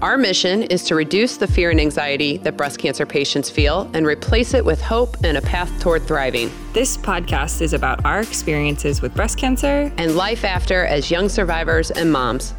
our 0.00 0.16
mission 0.16 0.62
is 0.64 0.84
to 0.84 0.94
reduce 0.94 1.36
the 1.36 1.46
fear 1.46 1.70
and 1.70 1.80
anxiety 1.80 2.36
that 2.38 2.56
breast 2.56 2.78
cancer 2.78 3.04
patients 3.04 3.50
feel 3.50 3.90
and 3.94 4.06
replace 4.06 4.54
it 4.54 4.64
with 4.64 4.80
hope 4.80 5.16
and 5.24 5.36
a 5.36 5.42
path 5.42 5.70
toward 5.80 6.06
thriving. 6.06 6.50
This 6.72 6.96
podcast 6.96 7.60
is 7.60 7.72
about 7.72 8.04
our 8.04 8.20
experiences 8.20 9.02
with 9.02 9.14
breast 9.14 9.38
cancer 9.38 9.92
and 9.96 10.14
life 10.14 10.44
after 10.44 10.86
as 10.86 11.10
young 11.10 11.28
survivors 11.28 11.90
and 11.90 12.12
moms. 12.12 12.54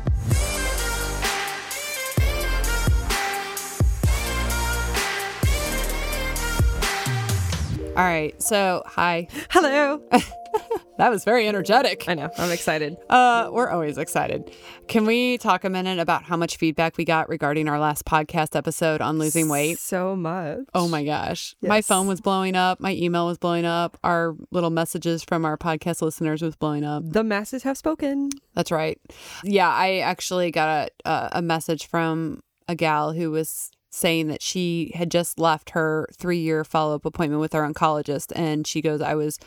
All 7.96 8.06
right. 8.06 8.34
So, 8.42 8.84
hi. 8.86 9.28
Hello. 9.50 10.02
that 11.00 11.10
was 11.10 11.24
very 11.24 11.48
energetic. 11.48 12.04
I 12.10 12.14
know. 12.14 12.30
I'm 12.38 12.52
excited. 12.52 12.98
Uh, 13.10 13.50
we're 13.54 13.70
always 13.70 13.98
excited. 13.98 14.52
Can 14.90 15.06
we 15.06 15.38
talk 15.38 15.64
a 15.64 15.70
minute 15.70 15.98
about 15.98 16.24
how 16.24 16.36
much 16.36 16.58
feedback 16.58 16.98
we 16.98 17.06
got 17.06 17.30
regarding 17.30 17.70
our 17.70 17.80
last 17.80 18.04
podcast 18.04 18.54
episode 18.54 19.00
on 19.00 19.18
losing 19.18 19.48
weight? 19.48 19.80
So 19.80 20.18
much. 20.18 20.60
Oh 20.74 20.90
my 20.90 21.06
gosh. 21.06 21.56
Yes. 21.62 21.70
My 21.70 21.82
phone 21.82 22.08
was 22.08 22.20
blowing 22.20 22.58
up. 22.58 22.82
My 22.82 22.94
email 22.94 23.26
was 23.26 23.38
blowing 23.38 23.64
up. 23.64 23.98
Our 24.04 24.36
little 24.52 24.72
messages 24.72 25.24
from 25.24 25.46
our 25.46 25.58
podcast 25.58 26.02
listeners 26.02 26.42
was 26.42 26.58
blowing 26.58 26.84
up. 26.84 27.04
The 27.06 27.24
masses 27.24 27.64
have 27.64 27.78
spoken. 27.78 28.30
That's 28.54 28.70
right. 28.70 29.00
Yeah, 29.42 29.70
I 29.70 30.00
actually 30.00 30.52
got 30.52 30.92
a, 31.06 31.30
a 31.32 31.42
message 31.42 31.88
from 31.88 32.44
a 32.68 32.76
gal 32.76 33.14
who 33.14 33.32
was 33.32 33.72
saying 33.90 34.28
that 34.28 34.42
she 34.42 34.92
had 34.96 35.10
just 35.10 35.40
left 35.40 35.70
her 35.70 36.10
three 36.14 36.40
year 36.40 36.66
follow 36.66 36.96
up 36.96 37.06
appointment 37.06 37.40
with 37.40 37.56
our 37.56 37.66
oncologist. 37.66 38.34
And 38.36 38.68
she 38.68 38.82
goes, 38.82 39.00
I 39.00 39.16
was 39.16 39.40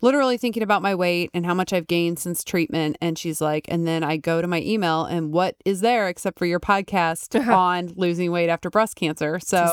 literally 0.00 0.36
thinking 0.36 0.62
about 0.62 0.82
my 0.82 0.94
weight 0.94 1.30
and 1.34 1.44
how 1.46 1.54
much 1.54 1.72
I've 1.72 1.86
gained 1.86 2.18
since 2.18 2.44
treatment. 2.44 2.96
And 3.00 3.18
she's 3.18 3.40
like, 3.40 3.66
and 3.68 3.86
then 3.86 4.02
I 4.02 4.16
go 4.16 4.40
to 4.40 4.48
my 4.48 4.60
email 4.62 5.04
and 5.04 5.32
what 5.32 5.56
is 5.64 5.80
there 5.80 6.08
except 6.08 6.38
for 6.38 6.46
your 6.46 6.60
podcast 6.60 7.38
on 7.54 7.92
losing 7.96 8.30
weight 8.30 8.48
after 8.48 8.70
breast 8.70 8.96
cancer? 8.96 9.38
So 9.40 9.72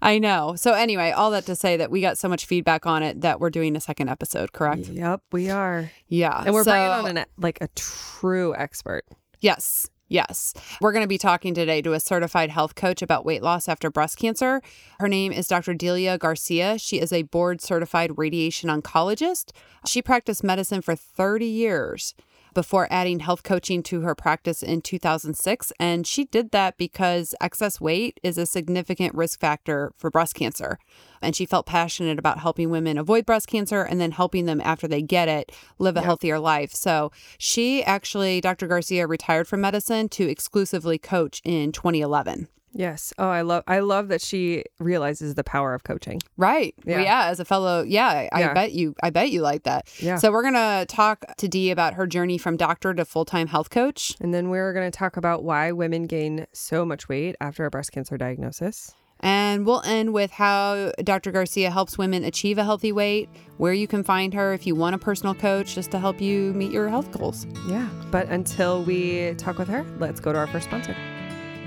I 0.00 0.18
know. 0.18 0.54
So 0.56 0.72
anyway, 0.72 1.10
all 1.10 1.30
that 1.32 1.46
to 1.46 1.56
say 1.56 1.76
that 1.76 1.90
we 1.90 2.00
got 2.00 2.18
so 2.18 2.28
much 2.28 2.46
feedback 2.46 2.86
on 2.86 3.02
it 3.02 3.20
that 3.22 3.40
we're 3.40 3.50
doing 3.50 3.76
a 3.76 3.80
second 3.80 4.08
episode, 4.08 4.52
correct? 4.52 4.88
Yep, 4.88 5.22
we 5.32 5.50
are. 5.50 5.90
Yeah. 6.08 6.42
And 6.44 6.54
we're 6.54 6.64
so, 6.64 6.72
bringing 6.72 6.88
on 6.88 7.16
an, 7.18 7.26
like 7.38 7.58
a 7.60 7.68
true 7.68 8.54
expert. 8.54 9.04
Yes. 9.40 9.88
Yes. 10.12 10.52
We're 10.78 10.92
going 10.92 11.04
to 11.04 11.08
be 11.08 11.16
talking 11.16 11.54
today 11.54 11.80
to 11.80 11.94
a 11.94 12.00
certified 12.00 12.50
health 12.50 12.74
coach 12.74 13.00
about 13.00 13.24
weight 13.24 13.42
loss 13.42 13.66
after 13.66 13.90
breast 13.90 14.18
cancer. 14.18 14.60
Her 15.00 15.08
name 15.08 15.32
is 15.32 15.48
Dr. 15.48 15.72
Delia 15.72 16.18
Garcia. 16.18 16.76
She 16.78 17.00
is 17.00 17.14
a 17.14 17.22
board 17.22 17.62
certified 17.62 18.18
radiation 18.18 18.68
oncologist. 18.68 19.52
She 19.86 20.02
practiced 20.02 20.44
medicine 20.44 20.82
for 20.82 20.94
30 20.94 21.46
years 21.46 22.14
before 22.54 22.88
adding 22.90 23.20
health 23.20 23.42
coaching 23.42 23.82
to 23.84 24.02
her 24.02 24.14
practice 24.14 24.62
in 24.62 24.82
2006. 24.82 25.72
And 25.78 26.06
she 26.06 26.24
did 26.24 26.50
that 26.50 26.76
because 26.76 27.34
excess 27.40 27.80
weight 27.80 28.18
is 28.22 28.38
a 28.38 28.46
significant 28.46 29.14
risk 29.14 29.40
factor 29.40 29.92
for 29.96 30.10
breast 30.10 30.34
cancer. 30.34 30.78
And 31.20 31.36
she 31.36 31.46
felt 31.46 31.66
passionate 31.66 32.18
about 32.18 32.40
helping 32.40 32.70
women 32.70 32.98
avoid 32.98 33.26
breast 33.26 33.48
cancer 33.48 33.82
and 33.82 34.00
then 34.00 34.12
helping 34.12 34.46
them 34.46 34.60
after 34.62 34.88
they 34.88 35.02
get 35.02 35.28
it 35.28 35.52
live 35.78 35.96
a 35.96 36.00
yep. 36.00 36.04
healthier 36.04 36.38
life. 36.38 36.72
So 36.72 37.12
she 37.38 37.82
actually, 37.84 38.40
Dr. 38.40 38.66
Garcia, 38.66 39.06
retired 39.06 39.48
from 39.48 39.60
medicine 39.60 40.08
to 40.10 40.28
exclusively 40.28 40.98
coach 40.98 41.40
in 41.44 41.72
2011. 41.72 42.48
Yes. 42.74 43.12
Oh, 43.18 43.28
I 43.28 43.42
love 43.42 43.64
I 43.66 43.80
love 43.80 44.08
that 44.08 44.20
she 44.20 44.64
realizes 44.78 45.34
the 45.34 45.44
power 45.44 45.74
of 45.74 45.84
coaching. 45.84 46.20
Right. 46.36 46.74
Yeah. 46.84 46.96
Well, 46.96 47.04
yeah 47.04 47.24
as 47.26 47.40
a 47.40 47.44
fellow, 47.44 47.82
yeah, 47.82 48.28
I 48.32 48.40
yeah. 48.40 48.54
bet 48.54 48.72
you 48.72 48.94
I 49.02 49.10
bet 49.10 49.30
you 49.30 49.42
like 49.42 49.64
that. 49.64 49.88
Yeah. 50.00 50.16
So 50.16 50.32
we're 50.32 50.42
going 50.42 50.54
to 50.54 50.86
talk 50.88 51.24
to 51.36 51.48
Dee 51.48 51.70
about 51.70 51.94
her 51.94 52.06
journey 52.06 52.38
from 52.38 52.56
doctor 52.56 52.94
to 52.94 53.04
full-time 53.04 53.48
health 53.48 53.70
coach. 53.70 54.16
And 54.20 54.32
then 54.32 54.48
we're 54.48 54.72
going 54.72 54.90
to 54.90 54.96
talk 54.96 55.16
about 55.16 55.44
why 55.44 55.72
women 55.72 56.06
gain 56.06 56.46
so 56.52 56.84
much 56.84 57.08
weight 57.08 57.36
after 57.40 57.64
a 57.64 57.70
breast 57.70 57.92
cancer 57.92 58.16
diagnosis. 58.16 58.94
And 59.20 59.64
we'll 59.64 59.82
end 59.82 60.12
with 60.12 60.32
how 60.32 60.90
Dr. 61.04 61.30
Garcia 61.30 61.70
helps 61.70 61.96
women 61.96 62.24
achieve 62.24 62.58
a 62.58 62.64
healthy 62.64 62.90
weight, 62.90 63.28
where 63.56 63.72
you 63.72 63.86
can 63.86 64.02
find 64.02 64.34
her 64.34 64.52
if 64.52 64.66
you 64.66 64.74
want 64.74 64.96
a 64.96 64.98
personal 64.98 65.32
coach 65.32 65.76
just 65.76 65.92
to 65.92 66.00
help 66.00 66.20
you 66.20 66.52
meet 66.54 66.72
your 66.72 66.88
health 66.88 67.12
goals. 67.12 67.46
Yeah. 67.68 67.88
But 68.10 68.28
until 68.30 68.82
we 68.82 69.34
talk 69.34 69.58
with 69.58 69.68
her, 69.68 69.86
let's 69.98 70.18
go 70.18 70.32
to 70.32 70.38
our 70.40 70.48
first 70.48 70.66
sponsor. 70.66 70.96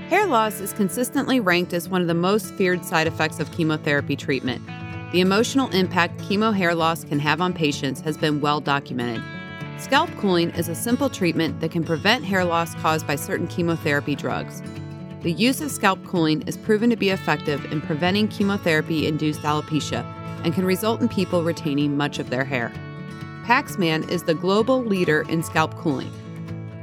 Hair 0.08 0.26
loss 0.28 0.60
is 0.60 0.72
consistently 0.72 1.40
ranked 1.40 1.72
as 1.72 1.88
one 1.88 2.00
of 2.00 2.06
the 2.06 2.14
most 2.14 2.54
feared 2.54 2.84
side 2.84 3.08
effects 3.08 3.40
of 3.40 3.50
chemotherapy 3.50 4.14
treatment. 4.14 4.64
The 5.10 5.20
emotional 5.20 5.68
impact 5.70 6.18
chemo 6.18 6.54
hair 6.54 6.76
loss 6.76 7.02
can 7.02 7.18
have 7.18 7.40
on 7.40 7.52
patients 7.52 8.02
has 8.02 8.16
been 8.16 8.40
well 8.40 8.60
documented. 8.60 9.20
Scalp 9.80 10.08
cooling 10.16 10.50
is 10.50 10.68
a 10.68 10.76
simple 10.76 11.10
treatment 11.10 11.58
that 11.58 11.72
can 11.72 11.82
prevent 11.82 12.24
hair 12.24 12.44
loss 12.44 12.72
caused 12.76 13.04
by 13.04 13.16
certain 13.16 13.48
chemotherapy 13.48 14.14
drugs. 14.14 14.62
The 15.22 15.32
use 15.32 15.60
of 15.60 15.72
scalp 15.72 16.04
cooling 16.04 16.42
is 16.42 16.56
proven 16.56 16.88
to 16.90 16.96
be 16.96 17.10
effective 17.10 17.64
in 17.72 17.80
preventing 17.80 18.28
chemotherapy 18.28 19.08
induced 19.08 19.40
alopecia 19.40 20.04
and 20.44 20.54
can 20.54 20.64
result 20.64 21.00
in 21.00 21.08
people 21.08 21.42
retaining 21.42 21.96
much 21.96 22.20
of 22.20 22.30
their 22.30 22.44
hair. 22.44 22.72
Paxman 23.44 24.08
is 24.08 24.22
the 24.22 24.34
global 24.34 24.84
leader 24.84 25.22
in 25.22 25.42
scalp 25.42 25.74
cooling. 25.74 26.12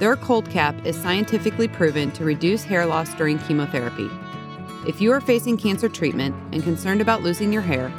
Their 0.03 0.18
cold 0.18 0.50
cap 0.50 0.75
is 0.86 1.02
scientifically 1.02 1.69
proven 1.69 2.12
to 2.12 2.25
reduce 2.25 2.66
hair 2.66 2.86
loss 2.86 3.14
during 3.14 3.40
chemotherapy. 3.40 4.09
If 4.86 5.00
you 5.00 5.14
are 5.14 5.22
facing 5.22 5.56
cancer 5.56 5.88
treatment 5.88 6.36
and 6.52 6.62
concerned 6.62 7.00
about 7.00 7.24
losing 7.24 7.53
your 7.53 7.62
hair, 7.62 7.90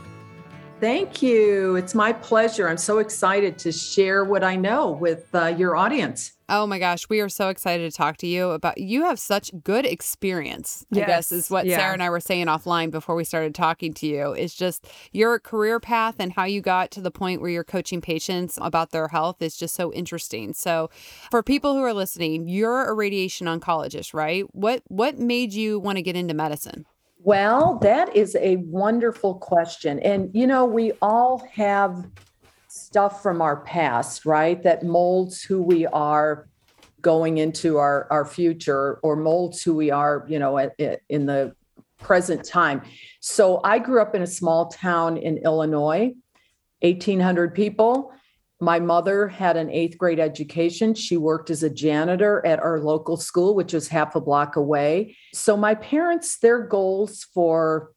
Thank 0.85 1.23
you. 1.23 1.77
It's 1.77 1.95
my 1.95 2.13
pleasure. 2.13 2.69
I'm 2.69 2.77
so 2.77 2.99
excited 2.99 3.57
to 3.61 3.73
share 3.73 4.23
what 4.23 4.45
I 4.45 4.55
know 4.55 4.91
with 4.91 5.35
uh, 5.35 5.47
your 5.47 5.77
audience. 5.77 6.33
Oh 6.51 6.67
my 6.67 6.79
gosh, 6.79 7.09
we 7.09 7.21
are 7.21 7.31
so 7.31 7.49
excited 7.49 7.91
to 7.91 7.97
talk 7.97 8.19
to 8.19 8.27
you 8.27 8.51
about 8.51 8.77
you 8.77 9.05
have 9.05 9.19
such 9.19 9.51
good 9.65 9.87
experience. 9.87 10.85
Yes. 10.91 11.05
I 11.05 11.07
guess 11.07 11.33
is 11.33 11.51
what 11.51 11.65
yeah. 11.65 11.79
Sarah 11.79 11.95
and 11.95 12.03
I 12.03 12.11
were 12.11 12.21
saying 12.21 12.49
offline 12.49 12.91
before 12.91 13.15
we 13.15 13.25
started 13.25 13.55
talking 13.55 13.95
to 13.95 14.07
you. 14.07 14.33
It's 14.33 14.55
just 14.55 14.87
your 15.11 15.39
career 15.39 15.81
path 15.81 16.17
and 16.19 16.35
how 16.35 16.45
you 16.45 16.61
got 16.61 16.91
to 16.91 17.01
the 17.01 17.11
point 17.11 17.41
where 17.41 17.49
you're 17.49 17.65
coaching 17.65 18.03
patients 18.03 18.59
about 18.61 18.91
their 18.91 19.09
health 19.09 19.41
is 19.41 19.57
just 19.57 19.75
so 19.75 19.91
interesting. 19.91 20.53
So, 20.53 20.91
for 21.31 21.43
people 21.43 21.73
who 21.73 21.83
are 21.83 21.95
listening, 21.95 22.47
you're 22.47 22.85
a 22.85 22.93
radiation 22.93 23.47
oncologist, 23.47 24.13
right? 24.13 24.45
What 24.55 24.83
what 24.89 25.19
made 25.19 25.55
you 25.55 25.79
want 25.79 25.97
to 25.97 26.03
get 26.03 26.15
into 26.15 26.35
medicine? 26.35 26.85
Well, 27.27 27.79
that 27.79 28.15
is 28.15 28.37
a 28.39 28.57
wonderful 28.57 29.37
question. 29.37 29.99
And, 30.01 30.31
you 30.35 30.47
know, 30.47 30.67
we 30.67 30.93
all 31.01 31.39
have 31.55 32.07
stuff 32.69 33.23
from 33.23 33.41
our 33.41 33.57
past, 33.63 34.27
right? 34.27 34.63
That 34.63 34.83
molds 34.83 35.43
who 35.43 35.63
we 35.63 35.87
are 35.87 36.47
going 37.01 37.39
into 37.39 37.79
our, 37.79 38.07
our 38.11 38.27
future 38.27 38.97
or 39.03 39.17
molds 39.17 39.63
who 39.63 39.75
we 39.75 39.91
are, 39.91 40.27
you 40.29 40.39
know, 40.39 40.59
in 40.59 41.25
the 41.25 41.57
present 41.99 42.45
time. 42.45 42.83
So 43.21 43.63
I 43.65 43.79
grew 43.79 44.03
up 44.03 44.15
in 44.15 44.21
a 44.21 44.27
small 44.27 44.67
town 44.67 45.17
in 45.17 45.39
Illinois, 45.39 46.13
1,800 46.81 47.55
people. 47.55 48.13
My 48.61 48.79
mother 48.79 49.29
had 49.29 49.57
an 49.57 49.71
eighth 49.71 49.99
grade 49.99 50.21
education. 50.21 50.95
She 50.95 51.17
worked 51.17 51.51
as 51.51 51.63
a 51.63 51.71
janitor 51.71 52.45
at 52.47 52.61
our 52.61 52.81
local 52.81 53.17
school, 53.17 53.55
which 53.55 53.73
was 53.73 53.89
half 53.89 54.15
a 54.15 54.21
block 54.21 54.57
away. 54.57 55.17
So 55.33 55.57
my 55.57 55.75
parents, 55.75 56.39
their 56.39 56.61
goals 56.67 57.27
for 57.35 57.91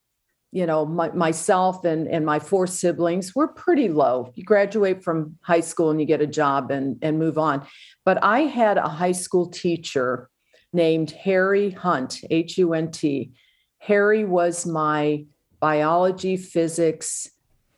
you 0.51 0.65
know 0.65 0.85
my, 0.85 1.11
myself 1.11 1.83
and 1.83 2.07
and 2.07 2.25
my 2.25 2.39
four 2.39 2.67
siblings 2.67 3.35
were 3.35 3.49
pretty 3.49 3.89
low 3.89 4.31
you 4.35 4.43
graduate 4.43 5.03
from 5.03 5.37
high 5.41 5.59
school 5.59 5.91
and 5.91 5.99
you 5.99 6.05
get 6.05 6.21
a 6.21 6.27
job 6.27 6.71
and 6.71 6.97
and 7.01 7.19
move 7.19 7.37
on 7.37 7.65
but 8.05 8.23
i 8.23 8.41
had 8.41 8.77
a 8.77 8.87
high 8.87 9.11
school 9.11 9.49
teacher 9.49 10.29
named 10.71 11.11
harry 11.11 11.71
hunt 11.71 12.21
h-u-n-t 12.29 13.31
harry 13.79 14.23
was 14.23 14.65
my 14.65 15.25
biology 15.59 16.37
physics 16.37 17.29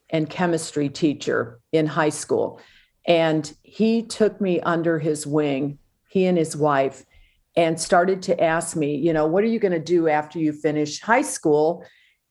and 0.09 0.29
chemistry 0.29 0.89
teacher 0.89 1.59
in 1.71 1.85
high 1.85 2.09
school 2.09 2.59
and 3.09 3.56
he 3.63 4.03
took 4.03 4.39
me 4.39 4.61
under 4.61 5.00
his 5.00 5.25
wing, 5.25 5.79
he 6.09 6.25
and 6.25 6.38
his 6.38 6.56
wife, 6.56 7.03
and 7.56 7.79
started 7.79 8.21
to 8.21 8.41
ask 8.41 8.75
me, 8.75 8.95
you 8.95 9.11
know, 9.11 9.25
what 9.25 9.44
are 9.44 9.47
you 9.47 9.59
going 9.59 9.71
to 9.71 9.79
do 9.79 10.07
after 10.07 10.38
you 10.38 10.53
finish 10.53 11.01
high 11.01 11.23
school? 11.23 11.83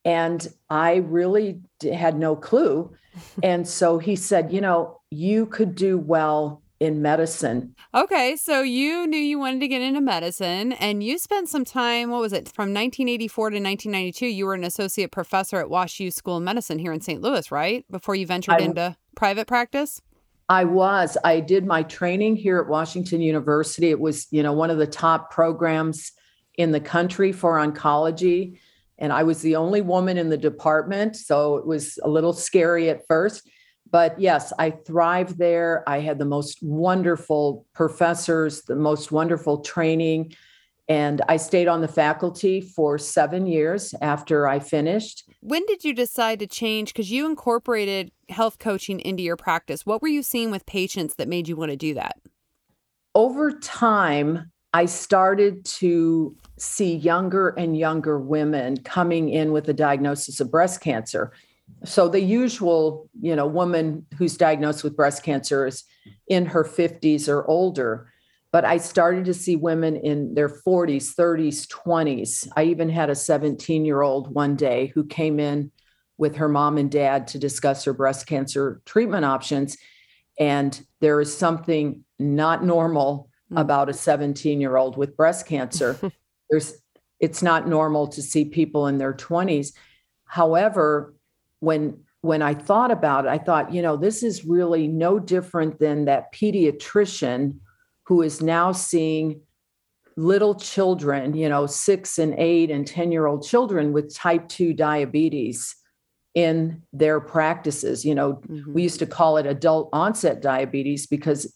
And 0.04 0.46
I 0.70 0.96
really 0.96 1.60
had 1.82 2.16
no 2.16 2.36
clue. 2.36 2.94
and 3.42 3.66
so 3.66 3.98
he 3.98 4.14
said, 4.14 4.52
You 4.52 4.60
know, 4.60 5.00
you 5.10 5.46
could 5.46 5.74
do 5.74 5.98
well 5.98 6.62
in 6.80 7.02
medicine. 7.02 7.74
Okay, 7.94 8.36
so 8.36 8.62
you 8.62 9.06
knew 9.06 9.18
you 9.18 9.38
wanted 9.38 9.60
to 9.60 9.68
get 9.68 9.82
into 9.82 10.00
medicine 10.00 10.72
and 10.72 11.02
you 11.02 11.18
spent 11.18 11.48
some 11.48 11.64
time, 11.64 12.10
what 12.10 12.20
was 12.20 12.32
it, 12.32 12.48
from 12.48 12.74
1984 12.74 13.50
to 13.50 13.56
1992, 13.56 14.26
you 14.26 14.46
were 14.46 14.54
an 14.54 14.64
associate 14.64 15.10
professor 15.10 15.56
at 15.58 15.70
Wash 15.70 15.98
U 16.00 16.10
School 16.10 16.36
of 16.36 16.42
Medicine 16.42 16.78
here 16.78 16.92
in 16.92 17.00
St. 17.00 17.20
Louis, 17.20 17.50
right? 17.50 17.84
Before 17.90 18.14
you 18.14 18.26
ventured 18.26 18.60
I, 18.60 18.64
into 18.64 18.96
private 19.16 19.46
practice? 19.46 20.00
I 20.48 20.64
was. 20.64 21.18
I 21.24 21.40
did 21.40 21.66
my 21.66 21.82
training 21.82 22.36
here 22.36 22.58
at 22.58 22.68
Washington 22.68 23.20
University. 23.20 23.90
It 23.90 24.00
was, 24.00 24.26
you 24.30 24.42
know, 24.42 24.52
one 24.52 24.70
of 24.70 24.78
the 24.78 24.86
top 24.86 25.30
programs 25.30 26.12
in 26.54 26.72
the 26.72 26.80
country 26.80 27.32
for 27.32 27.56
oncology. 27.56 28.58
And 28.98 29.12
I 29.12 29.24
was 29.24 29.42
the 29.42 29.56
only 29.56 29.80
woman 29.80 30.16
in 30.16 30.28
the 30.28 30.36
department. 30.36 31.16
So 31.16 31.56
it 31.56 31.66
was 31.66 31.98
a 32.02 32.08
little 32.08 32.32
scary 32.32 32.88
at 32.88 33.06
first 33.06 33.48
but 33.90 34.18
yes, 34.20 34.52
I 34.58 34.70
thrived 34.70 35.38
there. 35.38 35.84
I 35.86 36.00
had 36.00 36.18
the 36.18 36.24
most 36.24 36.58
wonderful 36.62 37.66
professors, 37.74 38.62
the 38.62 38.76
most 38.76 39.12
wonderful 39.12 39.60
training. 39.60 40.34
And 40.88 41.20
I 41.28 41.36
stayed 41.36 41.68
on 41.68 41.82
the 41.82 41.88
faculty 41.88 42.62
for 42.62 42.96
seven 42.96 43.46
years 43.46 43.94
after 44.00 44.48
I 44.48 44.58
finished. 44.58 45.28
When 45.40 45.64
did 45.66 45.84
you 45.84 45.92
decide 45.92 46.38
to 46.38 46.46
change? 46.46 46.92
Because 46.92 47.10
you 47.10 47.26
incorporated 47.26 48.10
health 48.30 48.58
coaching 48.58 48.98
into 49.00 49.22
your 49.22 49.36
practice. 49.36 49.84
What 49.84 50.00
were 50.00 50.08
you 50.08 50.22
seeing 50.22 50.50
with 50.50 50.64
patients 50.64 51.14
that 51.16 51.28
made 51.28 51.46
you 51.46 51.56
want 51.56 51.70
to 51.72 51.76
do 51.76 51.94
that? 51.94 52.16
Over 53.14 53.52
time, 53.52 54.50
I 54.72 54.86
started 54.86 55.64
to 55.64 56.36
see 56.56 56.94
younger 56.94 57.50
and 57.50 57.76
younger 57.76 58.18
women 58.18 58.78
coming 58.78 59.28
in 59.28 59.52
with 59.52 59.68
a 59.68 59.74
diagnosis 59.74 60.40
of 60.40 60.50
breast 60.50 60.80
cancer 60.80 61.32
so 61.84 62.08
the 62.08 62.20
usual 62.20 63.08
you 63.20 63.34
know 63.34 63.46
woman 63.46 64.06
who's 64.16 64.36
diagnosed 64.36 64.84
with 64.84 64.96
breast 64.96 65.22
cancer 65.22 65.66
is 65.66 65.84
in 66.28 66.46
her 66.46 66.64
50s 66.64 67.28
or 67.28 67.48
older 67.48 68.12
but 68.50 68.64
i 68.64 68.76
started 68.76 69.24
to 69.24 69.34
see 69.34 69.56
women 69.56 69.96
in 69.96 70.34
their 70.34 70.48
40s 70.48 71.14
30s 71.14 71.66
20s 71.68 72.48
i 72.56 72.64
even 72.64 72.88
had 72.88 73.10
a 73.10 73.14
17 73.14 73.84
year 73.84 74.02
old 74.02 74.34
one 74.34 74.56
day 74.56 74.86
who 74.94 75.04
came 75.04 75.38
in 75.38 75.70
with 76.16 76.36
her 76.36 76.48
mom 76.48 76.78
and 76.78 76.90
dad 76.90 77.28
to 77.28 77.38
discuss 77.38 77.84
her 77.84 77.92
breast 77.92 78.26
cancer 78.26 78.80
treatment 78.84 79.24
options 79.24 79.76
and 80.38 80.80
there 81.00 81.20
is 81.20 81.36
something 81.36 82.04
not 82.18 82.64
normal 82.64 83.28
mm. 83.52 83.60
about 83.60 83.88
a 83.88 83.92
17 83.92 84.60
year 84.60 84.76
old 84.76 84.96
with 84.96 85.16
breast 85.16 85.46
cancer. 85.46 85.98
There's 86.50 86.74
it's 87.20 87.42
not 87.42 87.68
normal 87.68 88.06
to 88.06 88.22
see 88.22 88.44
people 88.44 88.86
in 88.86 88.98
their 88.98 89.12
20s 89.12 89.72
however 90.24 91.14
when 91.60 91.98
when 92.20 92.42
I 92.42 92.54
thought 92.54 92.90
about 92.90 93.26
it, 93.26 93.28
I 93.28 93.38
thought, 93.38 93.72
you 93.72 93.80
know, 93.80 93.96
this 93.96 94.22
is 94.22 94.44
really 94.44 94.88
no 94.88 95.18
different 95.18 95.78
than 95.78 96.06
that 96.06 96.34
pediatrician 96.34 97.58
who 98.06 98.22
is 98.22 98.42
now 98.42 98.72
seeing 98.72 99.40
little 100.16 100.56
children, 100.56 101.34
you 101.34 101.48
know, 101.48 101.66
six 101.66 102.18
and 102.18 102.34
eight 102.36 102.72
and 102.72 102.86
10 102.86 103.12
year 103.12 103.26
old 103.26 103.46
children 103.46 103.92
with 103.92 104.12
type 104.12 104.48
2 104.48 104.72
diabetes 104.72 105.76
in 106.34 106.82
their 106.92 107.20
practices. 107.20 108.04
You 108.04 108.16
know, 108.16 108.34
mm-hmm. 108.34 108.72
we 108.72 108.82
used 108.82 108.98
to 108.98 109.06
call 109.06 109.36
it 109.36 109.46
adult 109.46 109.88
onset 109.92 110.42
diabetes 110.42 111.06
because 111.06 111.54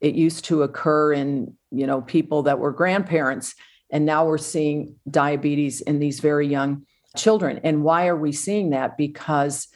it 0.00 0.14
used 0.14 0.44
to 0.44 0.62
occur 0.62 1.14
in, 1.14 1.54
you 1.72 1.86
know, 1.86 2.00
people 2.00 2.44
that 2.44 2.60
were 2.60 2.70
grandparents. 2.70 3.54
And 3.90 4.04
now 4.04 4.24
we're 4.24 4.38
seeing 4.38 4.96
diabetes 5.10 5.80
in 5.80 5.98
these 5.98 6.20
very 6.20 6.46
young 6.46 6.86
children. 7.16 7.60
And 7.64 7.82
why 7.82 8.08
are 8.08 8.16
we 8.16 8.32
seeing 8.32 8.70
that? 8.70 8.96
Because 8.96 9.68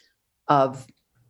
of 0.49 0.87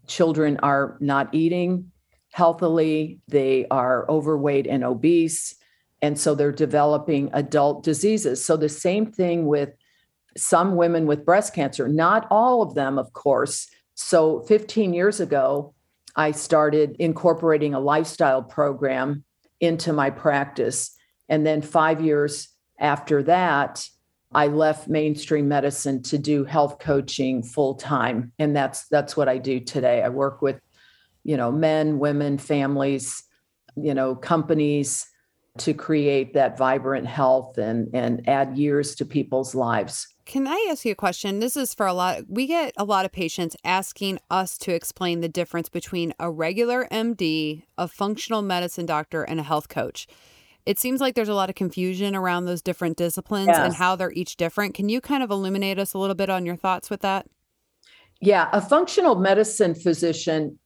children 0.06 0.58
are 0.62 0.96
not 1.00 1.34
eating 1.34 1.92
healthily, 2.32 3.18
they 3.28 3.66
are 3.70 4.08
overweight 4.08 4.66
and 4.66 4.84
obese, 4.84 5.56
and 6.02 6.18
so 6.18 6.34
they're 6.34 6.52
developing 6.52 7.28
adult 7.32 7.82
diseases. 7.82 8.44
So 8.44 8.56
the 8.56 8.68
same 8.68 9.10
thing 9.10 9.46
with 9.46 9.70
some 10.36 10.76
women 10.76 11.06
with 11.06 11.26
breast 11.26 11.54
cancer, 11.54 11.88
not 11.88 12.26
all 12.30 12.62
of 12.62 12.74
them, 12.74 12.98
of 12.98 13.12
course. 13.12 13.68
So 13.94 14.40
15 14.42 14.94
years 14.94 15.20
ago, 15.20 15.74
I 16.16 16.30
started 16.30 16.96
incorporating 16.98 17.74
a 17.74 17.80
lifestyle 17.80 18.42
program 18.42 19.24
into 19.60 19.92
my 19.92 20.10
practice. 20.10 20.96
And 21.28 21.46
then 21.46 21.62
five 21.62 22.00
years 22.00 22.48
after 22.78 23.22
that, 23.24 23.86
I 24.32 24.46
left 24.46 24.88
mainstream 24.88 25.48
medicine 25.48 26.02
to 26.04 26.18
do 26.18 26.44
health 26.44 26.78
coaching 26.78 27.42
full 27.42 27.74
time 27.74 28.32
and 28.38 28.54
that's 28.54 28.86
that's 28.88 29.16
what 29.16 29.28
I 29.28 29.38
do 29.38 29.60
today. 29.60 30.02
I 30.02 30.08
work 30.08 30.40
with 30.40 30.60
you 31.24 31.36
know 31.36 31.50
men, 31.50 31.98
women, 31.98 32.38
families, 32.38 33.24
you 33.76 33.94
know, 33.94 34.14
companies 34.14 35.06
to 35.58 35.74
create 35.74 36.32
that 36.34 36.56
vibrant 36.56 37.06
health 37.06 37.58
and 37.58 37.88
and 37.92 38.28
add 38.28 38.56
years 38.56 38.94
to 38.96 39.04
people's 39.04 39.54
lives. 39.54 40.06
Can 40.26 40.46
I 40.46 40.68
ask 40.70 40.84
you 40.84 40.92
a 40.92 40.96
question? 40.96 41.40
This 41.40 41.56
is 41.56 41.74
for 41.74 41.86
a 41.86 41.92
lot 41.92 42.22
we 42.28 42.46
get 42.46 42.72
a 42.76 42.84
lot 42.84 43.04
of 43.04 43.10
patients 43.10 43.56
asking 43.64 44.20
us 44.30 44.56
to 44.58 44.72
explain 44.72 45.20
the 45.20 45.28
difference 45.28 45.68
between 45.68 46.14
a 46.20 46.30
regular 46.30 46.86
MD, 46.92 47.64
a 47.76 47.88
functional 47.88 48.42
medicine 48.42 48.86
doctor 48.86 49.24
and 49.24 49.40
a 49.40 49.44
health 49.44 49.68
coach 49.68 50.06
it 50.66 50.78
seems 50.78 51.00
like 51.00 51.14
there's 51.14 51.28
a 51.28 51.34
lot 51.34 51.48
of 51.48 51.56
confusion 51.56 52.14
around 52.14 52.44
those 52.44 52.62
different 52.62 52.96
disciplines 52.96 53.48
yes. 53.48 53.58
and 53.58 53.74
how 53.74 53.96
they're 53.96 54.12
each 54.12 54.36
different. 54.36 54.74
Can 54.74 54.88
you 54.88 55.00
kind 55.00 55.22
of 55.22 55.30
illuminate 55.30 55.78
us 55.78 55.94
a 55.94 55.98
little 55.98 56.14
bit 56.14 56.30
on 56.30 56.46
your 56.46 56.56
thoughts 56.56 56.90
with 56.90 57.00
that? 57.00 57.26
Yeah, 58.20 58.48
a 58.52 58.60
functional 58.60 59.14
medicine 59.14 59.74
physician, 59.74 60.58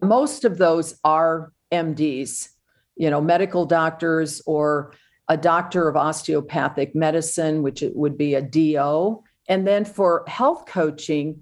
most 0.00 0.44
of 0.44 0.58
those 0.58 0.98
are 1.02 1.52
MDs, 1.72 2.48
you 2.96 3.10
know, 3.10 3.20
medical 3.20 3.66
doctors 3.66 4.40
or 4.46 4.92
a 5.28 5.36
doctor 5.36 5.88
of 5.88 5.96
osteopathic 5.96 6.94
medicine, 6.94 7.62
which 7.62 7.82
it 7.82 7.96
would 7.96 8.16
be 8.16 8.34
a 8.34 8.42
DO. 8.42 9.22
And 9.48 9.66
then 9.66 9.84
for 9.84 10.24
health 10.28 10.66
coaching, 10.66 11.40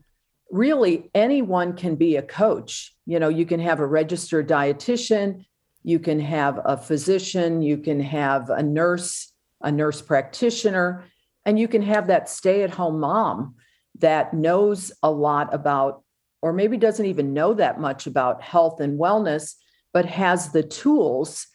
really 0.51 1.11
anyone 1.15 1.77
can 1.77 1.97
be 1.97 2.17
a 2.17 2.23
coach. 2.23 2.95
You 3.07 3.19
know, 3.19 3.29
you 3.29 3.45
can 3.45 3.61
have 3.61 3.81
a 3.81 3.87
registered 3.87 4.49
dietitian, 4.49 5.45
you 5.83 5.99
can 5.99 6.21
have 6.21 6.61
a 6.65 6.77
physician, 6.77 7.63
you 7.63 7.79
can 7.79 8.01
have 8.01 8.51
a 8.51 8.63
nurse, 8.63 9.33
a 9.61 9.73
nurse 9.73 10.03
practitioner, 10.03 11.05
and 11.45 11.59
you 11.59 11.69
can 11.69 11.83
have 11.83 12.09
that 12.09 12.29
stay 12.29 12.63
at 12.63 12.71
home 12.71 13.01
mom 13.01 13.55
that 13.99 14.35
knows 14.35 14.93
a 15.03 15.11
lot 15.11 15.53
about, 15.55 16.03
or 16.43 16.53
maybe 16.53 16.77
doesn't 16.77 17.07
even 17.07 17.33
know 17.33 17.55
that 17.55 17.81
much 17.81 18.07
about 18.07 18.43
health 18.43 18.81
and 18.81 18.99
wellness, 18.99 19.55
but 19.93 20.05
has 20.05 20.53
the 20.53 20.63
tools 20.63 21.47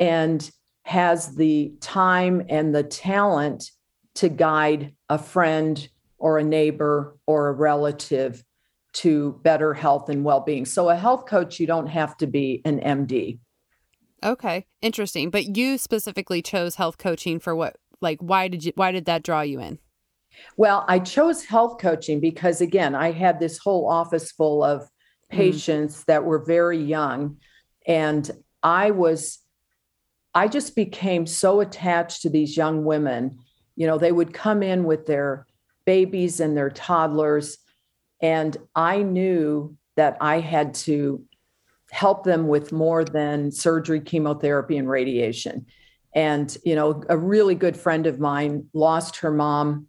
and 0.00 0.50
has 0.82 1.34
the 1.36 1.72
time 1.80 2.44
and 2.48 2.74
the 2.74 2.82
talent 2.82 3.70
to 4.14 4.28
guide 4.28 4.94
a 5.08 5.18
friend 5.18 5.88
or 6.18 6.38
a 6.38 6.44
neighbor 6.44 7.16
or 7.26 7.48
a 7.48 7.52
relative 7.52 8.42
to 8.92 9.38
better 9.42 9.74
health 9.74 10.08
and 10.08 10.24
well-being. 10.24 10.64
So 10.64 10.88
a 10.88 10.96
health 10.96 11.26
coach 11.26 11.60
you 11.60 11.66
don't 11.66 11.86
have 11.86 12.16
to 12.16 12.26
be 12.26 12.62
an 12.64 12.80
MD. 12.80 13.38
Okay, 14.22 14.66
interesting. 14.82 15.30
But 15.30 15.56
you 15.56 15.78
specifically 15.78 16.42
chose 16.42 16.74
health 16.74 16.98
coaching 16.98 17.38
for 17.38 17.54
what? 17.54 17.76
Like, 18.00 18.18
why 18.20 18.48
did 18.48 18.64
you? 18.64 18.72
Why 18.74 18.92
did 18.92 19.04
that 19.06 19.22
draw 19.22 19.42
you 19.42 19.60
in? 19.60 19.78
Well, 20.56 20.84
I 20.88 20.98
chose 20.98 21.44
health 21.44 21.80
coaching 21.80 22.20
because 22.20 22.60
again, 22.60 22.94
I 22.94 23.12
had 23.12 23.40
this 23.40 23.58
whole 23.58 23.88
office 23.88 24.30
full 24.32 24.62
of 24.62 24.82
mm. 24.82 24.88
patients 25.30 26.02
mm. 26.02 26.04
that 26.06 26.24
were 26.24 26.44
very 26.44 26.78
young, 26.78 27.38
and 27.86 28.30
I 28.62 28.90
was, 28.90 29.38
I 30.34 30.48
just 30.48 30.74
became 30.74 31.26
so 31.26 31.60
attached 31.60 32.22
to 32.22 32.30
these 32.30 32.56
young 32.56 32.84
women. 32.84 33.38
You 33.76 33.86
know, 33.86 33.98
they 33.98 34.12
would 34.12 34.34
come 34.34 34.62
in 34.62 34.84
with 34.84 35.06
their 35.06 35.46
babies 35.84 36.40
and 36.40 36.56
their 36.56 36.70
toddlers, 36.70 37.58
and 38.20 38.56
I 38.74 39.02
knew 39.02 39.76
that 39.96 40.16
I 40.20 40.40
had 40.40 40.74
to 40.74 41.24
help 41.90 42.24
them 42.24 42.48
with 42.48 42.72
more 42.72 43.04
than 43.04 43.50
surgery, 43.50 44.00
chemotherapy, 44.00 44.76
and 44.76 44.88
radiation. 44.88 45.66
And, 46.14 46.56
you 46.64 46.74
know, 46.74 47.02
a 47.08 47.16
really 47.16 47.54
good 47.54 47.76
friend 47.76 48.06
of 48.06 48.18
mine 48.18 48.66
lost 48.72 49.16
her 49.18 49.30
mom 49.30 49.86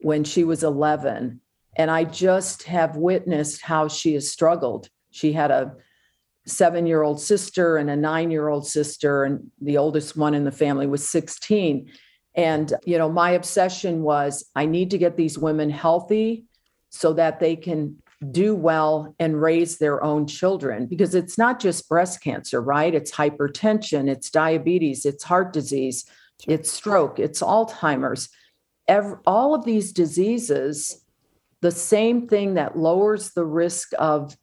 when 0.00 0.24
she 0.24 0.44
was 0.44 0.62
11. 0.62 1.40
And 1.76 1.90
I 1.90 2.04
just 2.04 2.64
have 2.64 2.96
witnessed 2.96 3.62
how 3.62 3.88
she 3.88 4.14
has 4.14 4.30
struggled. 4.30 4.88
She 5.10 5.32
had 5.32 5.50
a 5.50 5.74
seven 6.46 6.86
year 6.86 7.02
old 7.02 7.20
sister 7.20 7.76
and 7.76 7.90
a 7.90 7.96
nine 7.96 8.30
year 8.30 8.48
old 8.48 8.66
sister, 8.66 9.24
and 9.24 9.50
the 9.60 9.76
oldest 9.76 10.16
one 10.16 10.34
in 10.34 10.44
the 10.44 10.52
family 10.52 10.86
was 10.86 11.08
16. 11.08 11.90
And, 12.34 12.72
you 12.84 12.98
know, 12.98 13.10
my 13.10 13.30
obsession 13.30 14.02
was 14.02 14.48
I 14.54 14.66
need 14.66 14.90
to 14.90 14.98
get 14.98 15.16
these 15.16 15.38
women 15.38 15.70
healthy 15.70 16.44
so 16.90 17.12
that 17.14 17.40
they 17.40 17.56
can 17.56 18.02
do 18.32 18.54
well 18.54 19.14
and 19.18 19.40
raise 19.40 19.78
their 19.78 20.02
own 20.02 20.26
children 20.26 20.86
because 20.86 21.14
it's 21.14 21.36
not 21.36 21.60
just 21.60 21.88
breast 21.88 22.22
cancer, 22.22 22.60
right? 22.60 22.94
It's 22.94 23.12
hypertension, 23.12 24.08
it's 24.08 24.30
diabetes, 24.30 25.04
it's 25.04 25.24
heart 25.24 25.52
disease, 25.52 26.08
it's 26.48 26.70
stroke, 26.70 27.18
it's 27.18 27.42
Alzheimer's. 27.42 28.28
Every, 28.88 29.18
all 29.26 29.54
of 29.54 29.64
these 29.64 29.92
diseases 29.92 31.02
the 31.62 31.70
same 31.70 32.28
thing 32.28 32.54
that 32.54 32.78
lowers 32.78 33.32
the 33.32 33.44
risk 33.44 33.92
of 33.98 34.36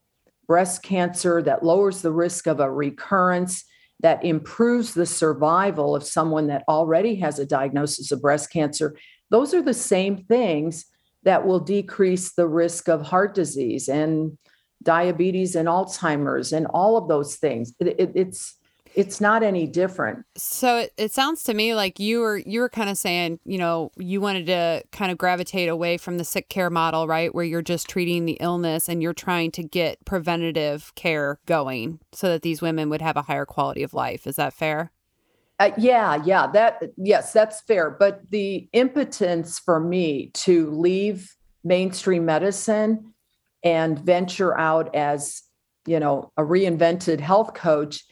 breast 0.48 0.84
cancer, 0.84 1.42
that 1.42 1.64
lowers 1.64 2.02
the 2.02 2.12
risk 2.12 2.48
of 2.48 2.60
a 2.60 2.70
recurrence, 2.70 3.64
that 4.02 4.26
improves 4.26 4.94
the 4.94 5.06
survival 5.06 5.96
of 5.96 6.04
someone 6.04 6.48
that 6.48 6.64
already 6.68 7.16
has 7.16 7.40
a 7.40 7.46
diagnosis 7.46 8.12
of 8.12 8.22
breast 8.22 8.52
cancer. 8.52 8.98
Those 9.30 9.54
are 9.54 9.62
the 9.62 9.74
same 9.74 10.26
things 10.26 10.86
that 11.24 11.46
will 11.46 11.60
decrease 11.60 12.34
the 12.34 12.48
risk 12.48 12.88
of 12.90 13.02
heart 13.02 13.34
disease 13.34 13.88
and 13.88 14.38
diabetes 14.84 15.56
and 15.56 15.68
Alzheimer's 15.68 16.52
and 16.52 16.68
all 16.68 16.98
of 16.98 17.08
those 17.08 17.38
things. 17.38 17.74
It, 17.80 18.00
it, 18.00 18.12
it's 18.16 18.58
it's 18.96 19.20
not 19.20 19.42
any 19.42 19.66
different. 19.66 20.24
So 20.38 20.78
it, 20.78 20.94
it 20.98 21.12
sounds 21.12 21.44
to 21.44 21.54
me 21.54 21.74
like 21.74 22.00
you 22.00 22.20
were 22.20 22.38
you 22.38 22.60
were 22.60 22.70
kind 22.70 22.90
of 22.90 22.98
saying, 22.98 23.40
you 23.46 23.58
know, 23.58 23.92
you 23.98 24.22
wanted 24.22 24.46
to 24.48 24.84
kind 24.92 25.12
of 25.12 25.18
gravitate 25.18 25.70
away 25.70 25.98
from 25.98 26.18
the 26.18 26.24
sick 26.24 26.50
care 26.50 26.70
model, 26.70 27.08
right? 27.08 27.34
Where 27.34 27.46
you're 27.46 27.62
just 27.62 27.90
treating 27.90 28.26
the 28.26 28.38
illness 28.40 28.88
and 28.88 29.02
you're 29.02 29.14
trying 29.14 29.52
to 29.52 29.64
get 29.64 30.04
preventative 30.06 30.94
care 30.96 31.40
going 31.46 32.00
so 32.12 32.28
that 32.30 32.44
these 32.44 32.62
women 32.62 32.90
would 32.90 33.02
have 33.02 33.18
a 33.18 33.24
higher 33.24 33.46
quality 33.46 33.84
of 33.84 33.94
life. 33.94 34.28
Is 34.28 34.36
that 34.36 34.54
fair? 34.54 34.92
Uh, 35.60 35.72
yeah, 35.78 36.22
yeah, 36.26 36.48
that 36.48 36.82
yes, 36.98 37.32
that's 37.32 37.62
fair. 37.62 37.90
But 37.92 38.22
the 38.30 38.68
impotence 38.74 39.60
for 39.60 39.80
me 39.80 40.32
to 40.36 40.72
leave 40.72 41.36
mainstream 41.64 42.26
medicine 42.26 43.14
and 43.64 43.98
venture 43.98 44.58
out 44.58 44.94
as, 44.96 45.44
you 45.86 46.00
know, 46.00 46.32
a 46.38 46.42
reinvented 46.42 47.20
health 47.20 47.54
coach 47.54 48.04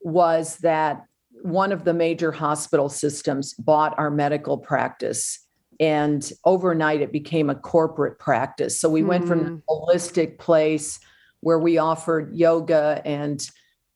was 0.00 0.58
that 0.58 1.04
one 1.42 1.72
of 1.72 1.84
the 1.84 1.94
major 1.94 2.30
hospital 2.30 2.88
systems 2.88 3.54
bought 3.54 3.98
our 3.98 4.10
medical 4.10 4.58
practice 4.58 5.40
and 5.80 6.32
overnight 6.44 7.00
it 7.00 7.10
became 7.10 7.50
a 7.50 7.54
corporate 7.54 8.18
practice 8.18 8.78
so 8.78 8.88
we 8.88 9.02
mm. 9.02 9.06
went 9.06 9.26
from 9.26 9.40
a 9.40 9.48
hmm. 9.48 9.56
holistic 9.68 10.38
place 10.38 11.00
where 11.40 11.58
we 11.58 11.78
offered 11.78 12.32
yoga 12.34 13.02
and 13.04 13.48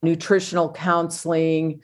nutritional 0.02 0.72
counseling 0.72 1.80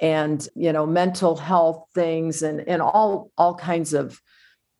and 0.00 0.48
you 0.54 0.72
know 0.72 0.86
mental 0.86 1.36
health 1.36 1.86
things 1.94 2.42
and 2.42 2.60
and 2.68 2.82
all 2.82 3.30
all 3.38 3.54
kinds 3.54 3.94
of 3.94 4.20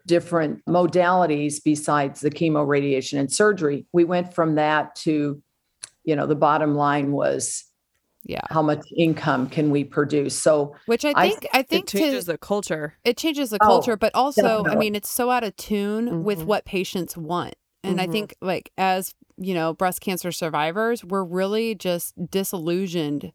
different 0.07 0.65
modalities 0.67 1.57
besides 1.63 2.21
the 2.21 2.31
chemo 2.31 2.67
radiation 2.67 3.19
and 3.19 3.33
surgery 3.33 3.87
we 3.93 4.05
went 4.05 4.33
from 4.33 4.55
that 4.55 4.95
to 4.95 5.43
you 6.05 6.15
know 6.15 6.27
the 6.27 6.37
bottom 6.37 6.75
line 6.75 7.13
was 7.13 7.65
yeah 8.25 8.41
how 8.51 8.63
much 8.63 8.85
income 8.97 9.49
can 9.49 9.71
we 9.71 9.85
produce 9.85 10.39
so 10.39 10.75
which 10.87 11.05
i 11.05 11.13
think 11.13 11.47
i, 11.53 11.61
I 11.61 11.63
think 11.63 11.95
it 11.95 11.99
changes 11.99 12.25
to, 12.27 12.33
the 12.33 12.39
culture 12.39 12.95
it 13.05 13.17
changes 13.17 13.51
the 13.51 13.59
culture 13.59 13.93
oh, 13.93 13.97
but 13.97 14.13
also 14.15 14.43
definitely. 14.43 14.73
i 14.73 14.75
mean 14.77 14.95
it's 14.95 15.11
so 15.11 15.31
out 15.31 15.45
of 15.45 15.57
tune 15.57 16.07
mm-hmm. 16.07 16.23
with 16.23 16.45
what 16.45 16.65
patients 16.65 17.17
want 17.17 17.55
and 17.83 17.99
mm-hmm. 17.99 18.09
i 18.09 18.13
think 18.13 18.35
like 18.41 18.71
as 18.79 19.15
you 19.39 19.55
know 19.55 19.73
breast 19.73 20.01
cancer 20.01 20.31
survivors 20.31 21.05
we're 21.05 21.25
really 21.25 21.75
just 21.75 22.15
disillusioned 22.31 23.33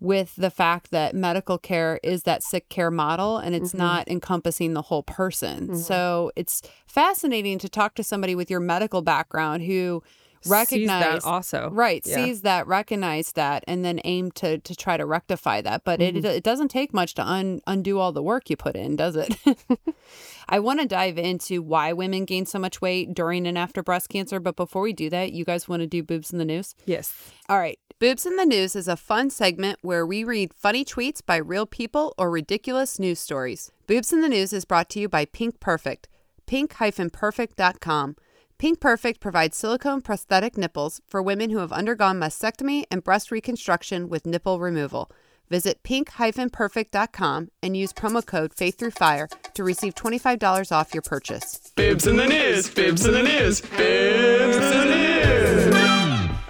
with 0.00 0.34
the 0.36 0.50
fact 0.50 0.90
that 0.90 1.14
medical 1.14 1.58
care 1.58 1.98
is 2.02 2.24
that 2.24 2.42
sick 2.42 2.68
care 2.68 2.90
model 2.90 3.38
and 3.38 3.54
it's 3.54 3.70
mm-hmm. 3.70 3.78
not 3.78 4.08
encompassing 4.08 4.74
the 4.74 4.82
whole 4.82 5.02
person. 5.02 5.68
Mm-hmm. 5.68 5.76
So 5.76 6.32
it's 6.36 6.62
fascinating 6.86 7.58
to 7.60 7.68
talk 7.68 7.94
to 7.94 8.02
somebody 8.04 8.34
with 8.34 8.50
your 8.50 8.60
medical 8.60 9.02
background 9.02 9.62
who 9.62 10.02
recognize 10.46 11.22
that 11.22 11.28
also. 11.28 11.70
Right 11.72 12.02
yeah. 12.04 12.16
sees 12.16 12.42
that 12.42 12.66
recognize 12.66 13.32
that 13.32 13.64
and 13.66 13.84
then 13.84 14.00
aim 14.04 14.30
to 14.32 14.58
to 14.58 14.76
try 14.76 14.96
to 14.96 15.06
rectify 15.06 15.60
that. 15.62 15.84
But 15.84 16.00
mm-hmm. 16.00 16.18
it, 16.18 16.24
it 16.24 16.42
doesn't 16.42 16.68
take 16.68 16.92
much 16.92 17.14
to 17.14 17.22
un, 17.22 17.60
undo 17.66 17.98
all 17.98 18.12
the 18.12 18.22
work 18.22 18.50
you 18.50 18.56
put 18.56 18.76
in 18.76 18.96
does 18.96 19.16
it? 19.16 19.36
I 20.48 20.60
want 20.60 20.80
to 20.80 20.86
dive 20.86 21.18
into 21.18 21.62
why 21.62 21.92
women 21.92 22.24
gain 22.24 22.46
so 22.46 22.58
much 22.58 22.80
weight 22.80 23.14
during 23.14 23.46
and 23.46 23.56
after 23.56 23.82
breast 23.82 24.08
cancer 24.08 24.40
but 24.40 24.56
before 24.56 24.82
we 24.82 24.92
do 24.92 25.08
that 25.10 25.32
you 25.32 25.44
guys 25.44 25.68
want 25.68 25.80
to 25.80 25.86
do 25.86 26.02
boobs 26.02 26.32
in 26.32 26.38
the 26.38 26.44
news? 26.44 26.74
Yes. 26.86 27.14
All 27.48 27.58
right 27.58 27.78
boobs 27.98 28.26
in 28.26 28.36
the 28.36 28.44
news 28.44 28.76
is 28.76 28.88
a 28.88 28.96
fun 28.96 29.30
segment 29.30 29.78
where 29.80 30.04
we 30.04 30.24
read 30.24 30.52
funny 30.52 30.84
tweets 30.84 31.24
by 31.24 31.36
real 31.36 31.64
people 31.64 32.12
or 32.18 32.30
ridiculous 32.30 32.98
news 32.98 33.18
stories. 33.18 33.72
Boobs 33.86 34.12
in 34.12 34.20
the 34.20 34.28
news 34.28 34.52
is 34.52 34.64
brought 34.64 34.90
to 34.90 35.00
you 35.00 35.08
by 35.08 35.24
pink 35.24 35.58
perfect. 35.58 36.08
Pink-perfect.com 36.46 38.16
Pink 38.58 38.80
Perfect 38.80 39.20
provides 39.20 39.56
silicone 39.56 40.00
prosthetic 40.00 40.56
nipples 40.56 41.00
for 41.08 41.22
women 41.22 41.50
who 41.50 41.58
have 41.58 41.72
undergone 41.72 42.20
mastectomy 42.20 42.84
and 42.90 43.02
breast 43.02 43.30
reconstruction 43.30 44.08
with 44.08 44.26
nipple 44.26 44.60
removal. 44.60 45.10
Visit 45.50 45.82
pink-perfect.com 45.82 47.50
and 47.62 47.76
use 47.76 47.92
promo 47.92 48.24
code 48.24 48.54
Faith 48.54 48.78
Through 48.78 48.92
Fire 48.92 49.28
to 49.54 49.64
receive 49.64 49.94
$25 49.94 50.72
off 50.72 50.94
your 50.94 51.02
purchase. 51.02 51.72
Bibs 51.76 52.06
in 52.06 52.16
the 52.16 52.26
news, 52.26 52.70
bibs 52.70 53.04
in 53.04 53.12
the 53.12 53.22
news, 53.22 53.60
bibs 53.60 54.56
in 54.56 54.78
the 54.78 54.84
news. 54.84 55.74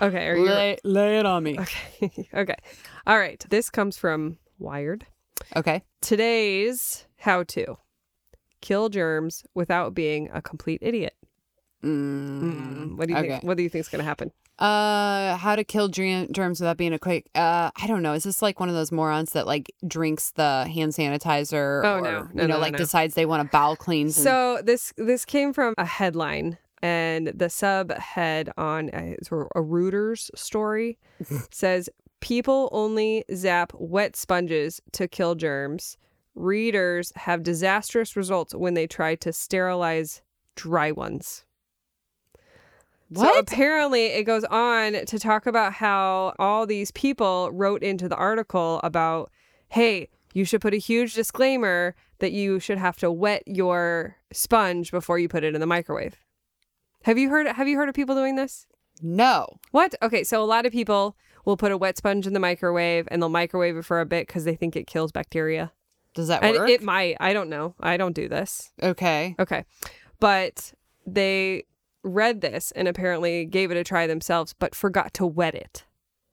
Okay, 0.01 0.29
are 0.29 0.37
you 0.37 0.45
lay, 0.45 0.77
lay 0.85 1.19
it 1.19 1.27
on 1.27 1.43
me. 1.43 1.59
Okay. 1.59 2.29
okay. 2.35 2.57
All 3.07 3.19
right. 3.19 3.45
This 3.49 3.71
comes 3.71 3.97
from 3.97 4.39
Wired. 4.59 5.07
Okay. 5.57 5.83
Today's 6.01 7.07
how 7.17 7.43
to 7.45 7.79
kill 8.61 8.91
germs 8.91 9.45
without 9.55 9.95
being 9.95 10.29
a 10.33 10.43
complete 10.43 10.81
idiot. 10.83 11.15
Mm. 11.85 12.97
What 12.97 13.09
do 13.09 13.15
you 13.15 13.19
okay. 13.19 13.29
think? 13.29 13.45
What 13.45 13.57
do 13.57 13.63
you 13.63 13.69
think 13.69 13.81
is 13.81 13.89
going 13.89 14.01
to 14.01 14.05
happen? 14.05 14.33
Uh, 14.59 15.37
how 15.37 15.57
to 15.57 15.65
kill 15.65 15.89
germs 15.89 16.61
without 16.61 16.77
being 16.77 16.93
a 16.93 16.99
quick. 16.99 17.29
Uh, 17.35 17.71
I 17.77 17.87
don't 17.87 18.03
know. 18.03 18.15
Is 18.15 18.25
this 18.25 18.41
like 18.41 18.61
one 18.61 18.69
of 18.69 18.75
those 18.75 18.93
morons 18.93 19.33
that 19.33 19.47
like 19.47 19.73
drinks 19.87 20.31
the 20.31 20.65
hand 20.73 20.93
sanitizer? 20.93 21.85
Oh 21.85 21.99
or, 21.99 22.01
no, 22.01 22.11
no, 22.33 22.43
you 22.43 22.49
know, 22.49 22.55
no, 22.55 22.59
like 22.59 22.73
no. 22.73 22.79
decides 22.79 23.15
they 23.15 23.27
want 23.27 23.43
to 23.43 23.49
bowel 23.49 23.77
clean. 23.77 24.07
And... 24.07 24.15
So 24.15 24.61
this 24.65 24.93
this 24.97 25.25
came 25.25 25.53
from 25.53 25.75
a 25.77 25.85
headline, 25.85 26.57
and 26.83 27.29
the 27.29 27.47
subhead 27.47 28.51
on 28.57 28.91
a, 28.95 29.17
a 29.21 29.61
Reuters 29.61 30.31
story 30.37 30.99
says 31.51 31.91
people 32.21 32.71
only 32.73 33.25
zap 33.35 33.73
wet 33.75 34.17
sponges 34.17 34.81
to 34.93 35.09
kill 35.09 35.35
germs. 35.35 35.97
Readers 36.37 37.13
have 37.17 37.43
disastrous 37.43 38.17
results 38.17 38.55
when 38.55 38.75
they 38.75 38.87
try 38.87 39.15
to 39.17 39.33
sterilize 39.33 40.23
dry 40.55 40.91
ones. 40.91 41.45
What? 43.15 43.33
So 43.33 43.39
apparently, 43.39 44.07
it 44.07 44.25
goes 44.25 44.45
on 44.45 44.93
to 45.07 45.19
talk 45.19 45.47
about 45.47 45.75
how 45.75 46.35
all 46.39 46.67
these 46.67 46.91
people 46.91 47.51
wrote 47.53 47.83
into 47.83 48.09
the 48.09 48.17
article 48.17 48.81
about, 48.83 49.31
hey, 49.69 50.09
you 50.33 50.45
should 50.45 50.61
put 50.61 50.75
a 50.75 50.79
huge 50.79 51.15
disclaimer 51.15 51.95
that 52.19 52.33
you 52.33 52.59
should 52.59 52.79
have 52.79 52.97
to 52.99 53.11
wet 53.11 53.43
your 53.47 54.17
sponge 54.33 54.91
before 54.91 55.19
you 55.19 55.29
put 55.29 55.45
it 55.45 55.55
in 55.55 55.61
the 55.61 55.67
microwave. 55.67 56.17
Have 57.05 57.19
you 57.19 57.29
heard 57.31 57.47
have 57.47 57.69
you 57.69 57.77
heard 57.77 57.89
of 57.89 57.95
people 57.95 58.15
doing 58.15 58.37
this? 58.37 58.67
No. 59.01 59.47
What? 59.71 59.95
Okay, 60.03 60.25
so 60.25 60.43
a 60.43 60.47
lot 60.47 60.67
of 60.67 60.73
people 60.73 61.17
will 61.45 61.57
put 61.57 61.71
a 61.71 61.77
wet 61.77 61.97
sponge 61.97 62.27
in 62.27 62.33
the 62.33 62.41
microwave 62.41 63.07
and 63.11 63.21
they'll 63.21 63.29
microwave 63.29 63.77
it 63.77 63.85
for 63.85 64.01
a 64.01 64.07
bit 64.07 64.27
cuz 64.27 64.45
they 64.45 64.57
think 64.57 64.75
it 64.75 64.87
kills 64.87 65.13
bacteria. 65.13 65.73
Does 66.15 66.29
that 66.29 66.43
and 66.43 66.57
work? 66.57 66.71
It 66.71 66.83
might. 66.83 67.17
I 67.21 67.33
don't 67.33 67.51
know. 67.51 67.75
I 67.81 67.97
don't 67.97 68.15
do 68.15 68.29
this. 68.29 68.73
Okay. 68.83 69.37
Okay. 69.39 69.65
But 70.21 70.73
they 71.07 71.65
read 72.05 72.41
this 72.41 72.71
and 72.73 72.87
apparently 72.87 73.45
gave 73.45 73.71
it 73.71 73.77
a 73.77 73.83
try 73.83 74.07
themselves, 74.07 74.55
but 74.57 74.75
forgot 74.75 75.13
to 75.15 75.27
wet 75.27 75.55
it. 75.55 75.85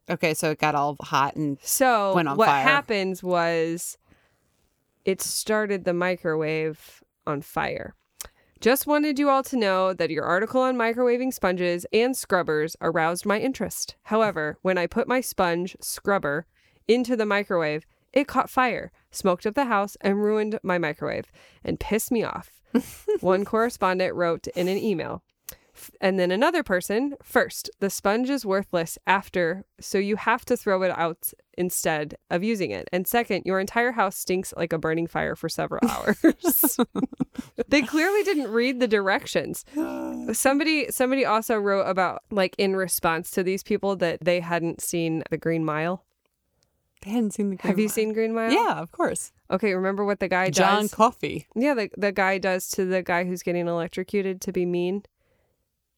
Okay, 0.10 0.34
so 0.34 0.52
it 0.52 0.60
got 0.60 0.76
all 0.76 0.98
hot 1.02 1.36
and 1.36 1.58
so 1.62 2.14
went 2.14 2.28
on 2.28 2.38
what 2.38 2.48
fire. 2.48 2.64
happens 2.64 3.24
was 3.24 3.98
it 5.06 5.22
started 5.22 5.86
the 5.86 5.94
microwave 5.94 7.02
on 7.26 7.42
fire. 7.42 7.96
Just 8.60 8.86
wanted 8.86 9.18
you 9.18 9.30
all 9.30 9.42
to 9.44 9.58
know 9.58 9.92
that 9.94 10.12
your 10.12 10.26
article 10.26 10.62
on 10.62 10.76
microwaving 10.76 11.34
sponges 11.34 11.86
and 11.92 12.16
scrubbers 12.16 12.76
aroused 12.80 13.26
my 13.26 13.40
interest. 13.40 13.96
However, 14.04 14.60
when 14.62 14.78
I 14.78 14.86
put 14.86 15.08
my 15.08 15.20
sponge 15.20 15.76
scrubber 15.82 16.46
into 16.88 17.16
the 17.16 17.26
microwave, 17.26 17.88
it 18.14 18.28
caught 18.28 18.50
fire, 18.52 18.92
smoked 19.10 19.48
up 19.48 19.56
the 19.56 19.66
house, 19.66 19.98
and 20.02 20.22
ruined 20.22 20.60
my 20.62 20.78
microwave 20.78 21.32
and 21.64 21.80
pissed 21.80 22.12
me 22.12 22.24
off. 22.24 22.62
One 23.22 23.46
correspondent 23.46 24.14
wrote 24.14 24.48
in 24.48 24.68
an 24.68 24.78
email 24.78 25.24
and 26.00 26.20
then 26.20 26.32
another 26.32 26.64
person, 26.64 27.16
first, 27.24 27.70
the 27.80 27.90
sponge 27.90 28.30
is 28.30 28.46
worthless 28.46 28.98
after, 29.08 29.66
so 29.80 29.98
you 29.98 30.18
have 30.18 30.46
to 30.46 30.58
throw 30.58 30.84
it 30.84 30.92
out 30.92 31.32
instead 31.58 32.16
of 32.30 32.44
using 32.44 32.72
it. 32.72 32.90
And 32.92 33.08
second, 33.08 33.44
your 33.46 33.60
entire 33.60 33.92
house 33.92 34.18
stinks 34.18 34.54
like 34.58 34.74
a 34.74 34.78
burning 34.78 35.08
fire 35.08 35.36
for 35.36 35.50
several 35.50 35.82
hours. 35.90 36.78
they 37.68 37.82
clearly 37.82 38.24
didn't 38.24 38.52
read 38.52 38.80
the 38.80 38.88
directions. 38.88 39.66
Somebody 40.34 40.92
somebody 40.92 41.26
also 41.26 41.58
wrote 41.58 41.84
about 41.84 42.24
like 42.32 42.56
in 42.58 42.76
response 42.76 43.32
to 43.32 43.44
these 43.44 43.64
people 43.64 43.96
that 43.98 44.20
they 44.24 44.40
hadn't 44.40 44.82
seen 44.82 45.24
the 45.30 45.38
Green 45.38 45.64
Mile. 45.66 46.04
They 47.02 47.12
hadn't 47.12 47.32
seen 47.32 47.50
the 47.50 47.56
Green 47.56 47.64
Mile. 47.64 47.70
Have 47.70 47.78
Mile. 47.78 47.84
you 47.84 47.90
seen 47.90 48.14
Green 48.14 48.34
Mile? 48.34 48.52
Yeah, 48.52 48.80
of 48.80 48.92
course. 48.92 49.32
Okay, 49.50 49.74
remember 49.74 50.06
what 50.06 50.20
the 50.20 50.28
guy 50.28 50.50
John 50.50 50.84
does? 50.84 50.92
John 50.92 50.96
Coffey. 50.96 51.48
Yeah, 51.56 51.74
the 51.74 51.90
the 51.98 52.12
guy 52.12 52.38
does 52.38 52.70
to 52.72 52.86
the 52.86 53.02
guy 53.02 53.26
who's 53.26 53.44
getting 53.44 53.68
electrocuted 53.68 54.42
to 54.42 54.52
be 54.52 54.66
mean. 54.66 55.04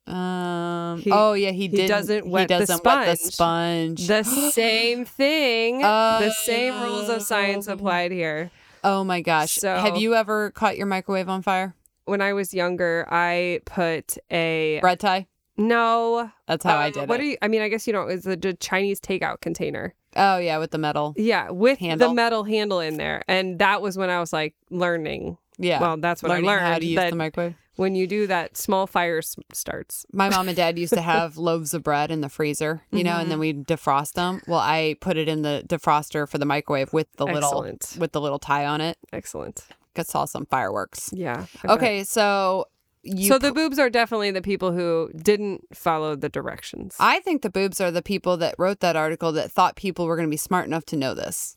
Um. 0.06 1.00
He, 1.02 1.12
oh 1.12 1.34
yeah, 1.34 1.52
he, 1.52 1.68
he 1.68 1.88
doesn't 1.88 2.28
wet 2.28 2.42
he 2.42 2.48
doesn't 2.48 2.68
the 2.68 2.78
sponge. 2.78 3.08
Wet 3.08 3.20
the 3.20 3.32
sponge. 3.32 4.08
The 4.08 4.24
same 4.52 5.06
thing. 5.06 5.80
the 5.80 6.32
same 6.44 6.82
rules 6.84 7.10
of 7.10 7.22
science 7.22 7.68
applied 7.68 8.12
here. 8.12 8.52
Oh 8.84 9.04
my 9.04 9.22
gosh! 9.22 9.54
So, 9.54 9.76
have 9.78 9.96
you 9.98 10.14
ever 10.14 10.52
caught 10.52 10.78
your 10.78 10.88
microwave 10.88 11.30
on 11.30 11.42
fire? 11.42 11.74
when 12.06 12.20
I 12.22 12.34
was 12.34 12.54
younger, 12.54 13.08
I 13.10 13.62
put 13.66 14.18
a 14.30 14.80
Bread 14.82 15.00
tie. 15.00 15.28
no. 15.56 16.30
That's 16.48 16.66
how 16.66 16.76
I 16.76 16.88
um, 16.88 16.92
did 16.92 17.08
What 17.10 17.22
it. 17.22 17.24
do 17.24 17.30
you? 17.30 17.38
I 17.42 17.48
mean, 17.48 17.62
I 17.62 17.70
guess 17.70 17.88
you 17.88 17.94
know 17.94 18.02
it's 18.08 18.26
the 18.26 18.58
Chinese 18.60 19.00
takeout 19.00 19.40
container. 19.40 19.94
oh 20.18 20.38
yeah, 20.38 20.58
with 20.58 20.72
the 20.72 20.78
metal. 20.78 21.14
Yeah, 21.16 21.50
with 21.52 21.80
Handle. 21.80 22.10
the 22.10 22.14
metal 22.14 22.44
handle 22.44 22.82
in 22.82 22.98
there, 22.98 23.24
and 23.30 23.58
that 23.60 23.82
was 23.82 23.98
when 23.98 24.10
I 24.10 24.20
was 24.20 24.34
like 24.34 24.54
learning. 24.70 25.38
Yeah. 25.58 25.80
Well, 25.80 25.96
that's 25.98 26.22
when 26.22 26.32
Learning 26.32 26.50
I 26.50 26.54
learned 26.54 26.66
how 26.66 26.80
to 26.80 26.86
use 26.86 27.10
the 27.10 27.16
microwave. 27.16 27.56
When 27.76 27.96
you 27.96 28.08
do 28.08 28.28
that, 28.28 28.58
small 28.58 28.88
fire 28.88 29.20
s- 29.20 29.36
starts. 29.52 30.06
My 30.12 30.30
mom 30.30 30.48
and 30.48 30.56
dad 30.56 30.78
used 30.78 30.94
to 30.94 31.02
have 31.02 31.38
loaves 31.50 31.74
of 31.74 31.84
bread 31.84 32.12
in 32.12 32.22
the 32.22 32.30
freezer, 32.30 32.84
you 32.92 33.04
know, 33.04 33.18
and 33.18 33.32
then 33.32 33.36
mm-hmm. 33.36 33.40
we'd 33.40 33.68
defrost 33.68 34.14
them. 34.14 34.42
Well, 34.48 34.60
I 34.60 34.96
put 35.00 35.18
it 35.18 35.28
in 35.28 35.42
the 35.42 35.64
defroster 35.68 36.28
for 36.28 36.38
the 36.38 36.46
microwave 36.46 36.94
with 36.94 37.12
the 37.18 37.26
little 37.26 37.64
with 37.98 38.12
the 38.12 38.22
little 38.22 38.40
tie 38.40 38.66
on 38.66 38.82
it. 38.82 38.98
Excellent. 39.12 39.66
Got 39.96 40.08
saw 40.08 40.26
some 40.26 40.46
fireworks. 40.46 41.12
Yeah. 41.14 41.46
I 41.64 41.68
bet. 41.68 41.78
Okay, 41.78 42.04
so 42.04 42.68
you 43.04 43.28
so 43.28 43.38
the 43.38 43.52
boobs 43.52 43.80
are 43.80 43.90
definitely 43.90 44.32
the 44.32 44.42
people 44.42 44.72
who 44.72 45.12
didn't 45.16 45.76
follow 45.76 46.16
the 46.16 46.30
directions. 46.30 46.96
I 47.00 47.20
think 47.20 47.42
the 47.42 47.50
boobs 47.50 47.82
are 47.82 47.92
the 47.92 48.02
people 48.02 48.38
that 48.38 48.56
wrote 48.58 48.80
that 48.80 48.96
article 48.96 49.32
that 49.34 49.52
thought 49.52 49.76
people 49.76 50.06
were 50.06 50.16
going 50.16 50.28
to 50.28 50.32
be 50.32 50.38
smart 50.38 50.66
enough 50.66 50.86
to 50.86 50.96
know 50.96 51.14
this. 51.14 51.56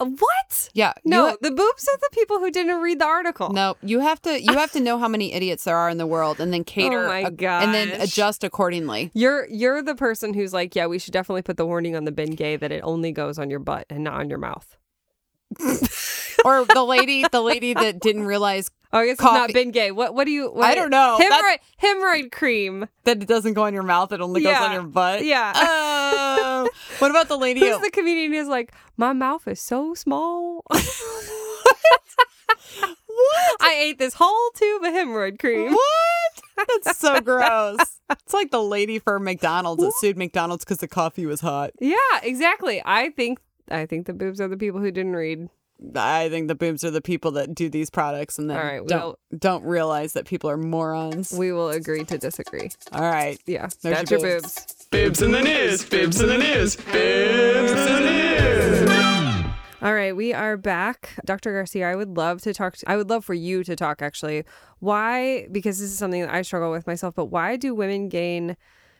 Uh, 0.00 0.06
what? 0.06 0.70
Yeah. 0.72 0.94
No, 1.04 1.28
ha- 1.30 1.36
the 1.40 1.50
boobs 1.50 1.86
are 1.88 1.98
the 1.98 2.08
people 2.12 2.38
who 2.38 2.50
didn't 2.50 2.80
read 2.80 2.98
the 2.98 3.04
article. 3.04 3.50
no, 3.50 3.76
you 3.82 4.00
have 4.00 4.20
to 4.22 4.42
you 4.42 4.52
have 4.58 4.72
to 4.72 4.80
know 4.80 4.98
how 4.98 5.06
many 5.08 5.32
idiots 5.32 5.64
there 5.64 5.76
are 5.76 5.90
in 5.90 5.98
the 5.98 6.06
world 6.06 6.40
and 6.40 6.52
then 6.52 6.64
cater 6.64 7.04
Oh 7.04 7.08
my 7.08 7.20
ac- 7.26 7.46
and 7.46 7.74
then 7.74 8.00
adjust 8.00 8.42
accordingly. 8.42 9.10
You're 9.14 9.46
you're 9.48 9.82
the 9.82 9.94
person 9.94 10.32
who's 10.34 10.52
like, 10.52 10.74
yeah, 10.74 10.86
we 10.86 10.98
should 10.98 11.12
definitely 11.12 11.42
put 11.42 11.56
the 11.58 11.66
warning 11.66 11.94
on 11.96 12.04
the 12.04 12.12
Bengay 12.12 12.58
that 12.60 12.72
it 12.72 12.80
only 12.82 13.12
goes 13.12 13.38
on 13.38 13.50
your 13.50 13.60
butt 13.60 13.86
and 13.90 14.02
not 14.02 14.14
on 14.14 14.28
your 14.30 14.38
mouth. 14.38 14.76
or 16.44 16.64
the 16.64 16.84
lady 16.86 17.24
the 17.30 17.40
lady 17.40 17.74
that 17.74 18.00
didn't 18.00 18.24
realize 18.24 18.70
Oh, 18.92 18.98
I 18.98 19.06
guess 19.06 19.12
it's 19.12 19.20
Coffee. 19.20 19.38
not 19.38 19.50
Bengay. 19.50 19.92
What 19.92 20.14
what 20.14 20.24
do 20.24 20.32
you? 20.32 20.50
What 20.50 20.66
I 20.66 20.74
don't 20.74 20.90
know. 20.90 21.18
Hemorrhoid 21.20 21.58
hemorrhoid 21.82 22.32
cream. 22.32 22.88
that 23.04 23.22
it 23.22 23.28
doesn't 23.28 23.54
go 23.54 23.64
on 23.64 23.74
your 23.74 23.82
mouth, 23.82 24.12
it 24.12 24.20
only 24.20 24.42
goes 24.42 24.56
on 24.56 24.72
your 24.72 24.82
butt. 24.82 25.24
Yeah. 25.24 25.52
Oh. 25.54 26.68
what 26.98 27.10
about 27.10 27.28
the 27.28 27.38
lady 27.38 27.60
Who's 27.60 27.80
the 27.80 27.90
comedian 27.90 28.32
who's 28.32 28.48
like, 28.48 28.72
my 28.96 29.12
mouth 29.12 29.46
is 29.46 29.60
so 29.60 29.94
small. 29.94 30.64
What? 33.20 33.56
I 33.60 33.74
ate 33.74 33.98
this 33.98 34.14
whole 34.14 34.50
tube 34.54 34.82
of 34.82 34.92
hemorrhoid 34.94 35.38
cream. 35.38 35.72
What? 35.72 36.68
That's 36.84 36.98
so 36.98 37.20
gross. 37.20 38.00
It's 38.10 38.32
like 38.32 38.50
the 38.50 38.62
lady 38.62 38.98
for 38.98 39.18
McDonald's 39.18 39.82
that 39.82 39.92
sued 39.98 40.16
McDonald's 40.16 40.64
because 40.64 40.78
the 40.78 40.88
coffee 40.88 41.26
was 41.26 41.40
hot. 41.40 41.72
Yeah, 41.80 41.96
exactly. 42.22 42.80
I 42.84 43.10
think 43.10 43.40
I 43.70 43.86
think 43.86 44.06
the 44.06 44.14
boobs 44.14 44.40
are 44.40 44.48
the 44.48 44.56
people 44.56 44.80
who 44.80 44.90
didn't 44.90 45.16
read. 45.16 45.48
I 45.96 46.28
think 46.28 46.48
the 46.48 46.54
boobs 46.54 46.84
are 46.84 46.90
the 46.90 47.00
people 47.00 47.30
that 47.32 47.54
do 47.54 47.68
these 47.70 47.88
products 47.90 48.38
and 48.38 48.50
then 48.50 48.56
All 48.58 48.62
right, 48.62 48.86
don't 48.86 49.00
well- 49.00 49.18
don't 49.38 49.64
realize 49.64 50.12
that 50.12 50.26
people 50.26 50.50
are 50.50 50.56
morons. 50.58 51.32
We 51.32 51.52
will 51.52 51.70
agree 51.70 52.04
to 52.04 52.18
disagree. 52.18 52.70
All 52.92 53.00
right. 53.00 53.40
Yeah, 53.46 53.68
There's 53.82 53.96
that's 53.96 54.10
your 54.10 54.20
your 54.20 54.40
boobs. 54.40 54.54
boobs. 54.54 54.86
Bibs 54.90 55.22
in 55.22 55.30
the 55.32 55.40
news. 55.42 55.84
Bibs 55.88 56.20
in 56.20 56.28
the 56.28 56.38
news. 56.38 56.76
Bibs 56.76 57.70
in 57.72 57.76
the 57.76 58.00
news. 58.00 58.90
All 59.82 59.94
right, 59.94 60.14
we 60.14 60.34
are 60.34 60.58
back. 60.58 61.14
Dr. 61.24 61.52
Garcia, 61.52 61.90
I 61.90 61.94
would 61.96 62.14
love 62.14 62.42
to 62.42 62.52
talk 62.52 62.76
to, 62.76 62.90
I 62.90 62.98
would 62.98 63.08
love 63.08 63.24
for 63.24 63.32
you 63.32 63.64
to 63.64 63.74
talk 63.74 64.02
actually. 64.02 64.44
Why 64.80 65.46
because 65.50 65.78
this 65.78 65.90
is 65.90 65.96
something 65.96 66.20
that 66.20 66.30
I 66.34 66.42
struggle 66.42 66.70
with 66.70 66.86
myself, 66.86 67.14
but 67.14 67.26
why 67.26 67.56
do 67.56 67.74
women 67.74 68.10
gain 68.10 68.58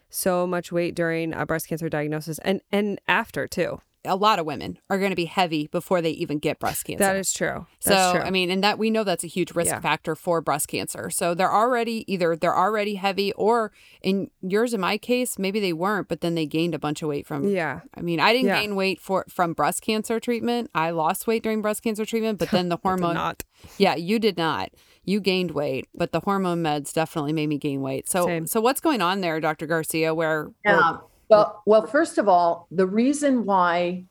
so 0.09 0.47
much 0.47 0.73
weight 0.73 0.95
during 0.95 1.35
a 1.35 1.45
breast 1.45 1.69
cancer 1.69 1.91
diagnosis 1.91 2.39
and 2.39 2.63
and 2.73 2.99
after 3.07 3.47
too? 3.47 3.83
A 4.07 4.17
lot 4.17 4.39
of 4.39 4.47
women 4.47 4.79
are 4.89 4.99
going 4.99 5.11
to 5.11 5.17
be 5.17 5.27
heavy 5.27 5.67
before 5.67 6.01
they 6.01 6.11
even 6.13 6.39
get 6.39 6.59
breast 6.59 6.85
cancer. 6.87 7.05
That 7.05 7.17
is 7.17 7.33
true. 7.35 7.67
So 7.81 8.13
true. 8.15 8.23
I 8.23 8.31
mean, 8.31 8.51
and 8.51 8.65
that 8.65 8.79
we 8.79 8.89
know 8.89 9.05
that's 9.05 9.25
a 9.25 9.27
huge 9.27 9.53
risk 9.55 9.73
Yeah. 9.73 9.81
factor 9.81 10.17
for 10.17 10.41
breast 10.41 10.69
cancer. 10.69 11.11
So 11.11 11.35
they're 11.35 11.53
already 11.53 12.11
either 12.11 12.35
they're 12.35 12.57
already 12.57 12.95
heavy, 12.95 13.33
or 13.35 13.73
in 14.03 14.31
yours, 14.41 14.73
in 14.73 14.81
my 14.81 14.97
case, 14.97 15.39
maybe 15.39 15.61
they 15.61 15.75
weren't, 15.75 16.09
but 16.09 16.23
then 16.23 16.35
they 16.35 16.47
gained 16.47 16.75
a 16.75 16.79
bunch 16.79 17.03
of 17.03 17.09
weight 17.11 17.27
from. 17.27 17.47
yeah. 17.49 17.81
I 17.95 18.01
mean, 18.01 18.21
I 18.21 18.33
didn't 18.33 18.49
Yeah. 18.49 18.61
gain 18.61 18.75
weight 18.75 19.01
for 19.01 19.27
from 19.29 19.53
breast 19.53 19.83
cancer 19.83 20.19
treatment. 20.19 20.71
I 20.75 20.91
lost 20.91 21.27
weight 21.27 21.43
during 21.43 21.61
breast 21.61 21.83
cancer 21.83 22.07
treatment, 22.07 22.39
but 22.39 22.51
then 22.51 22.71
the 22.71 22.79
hormone. 22.83 23.15
Not. 23.15 23.45
Yeah, 23.77 23.97
you 23.97 24.19
did 24.19 24.39
not. 24.39 24.71
You 25.05 25.21
gained 25.21 25.51
weight, 25.51 25.89
but 25.95 26.13
the 26.13 26.21
hormone 26.21 26.63
meds 26.63 26.93
definitely 26.95 27.33
made 27.35 27.49
me 27.49 27.59
gain 27.59 27.81
weight. 27.83 28.09
So, 28.09 28.25
Same. 28.27 28.47
so 28.47 28.61
what's 28.63 28.81
going 28.81 29.03
on 29.03 29.21
there, 29.21 29.41
Dr. 29.41 29.67
Garcia? 29.67 30.15
Where? 30.15 30.49
Yeah. 30.65 30.99
Well, 31.31 31.63
well, 31.65 31.87
first 31.87 32.19
of 32.19 32.29
all, 32.29 32.67
the 32.73 32.87
reason 32.87 33.45
why 33.45 34.05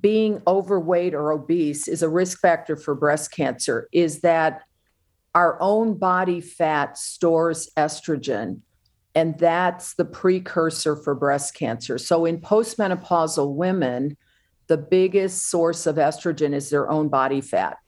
being 0.00 0.42
overweight 0.46 1.14
or 1.14 1.32
obese 1.32 1.88
is 1.88 2.02
a 2.02 2.08
risk 2.08 2.38
factor 2.38 2.76
for 2.76 2.94
breast 2.94 3.32
cancer 3.32 3.88
is 3.92 4.20
that 4.20 4.62
our 5.34 5.60
own 5.60 5.94
body 5.94 6.40
fat 6.40 6.98
stores 6.98 7.70
estrogen, 7.76 8.60
and 9.14 9.38
that's 9.38 9.94
the 9.94 10.04
precursor 10.04 10.96
for 10.96 11.14
breast 11.14 11.54
cancer. 11.54 11.96
So, 11.96 12.26
in 12.26 12.40
postmenopausal 12.40 13.54
women, 13.54 14.16
the 14.66 14.76
biggest 14.76 15.48
source 15.48 15.86
of 15.86 15.96
estrogen 15.96 16.52
is 16.52 16.68
their 16.68 16.90
own 16.90 17.08
body 17.08 17.40
fat. 17.40 17.78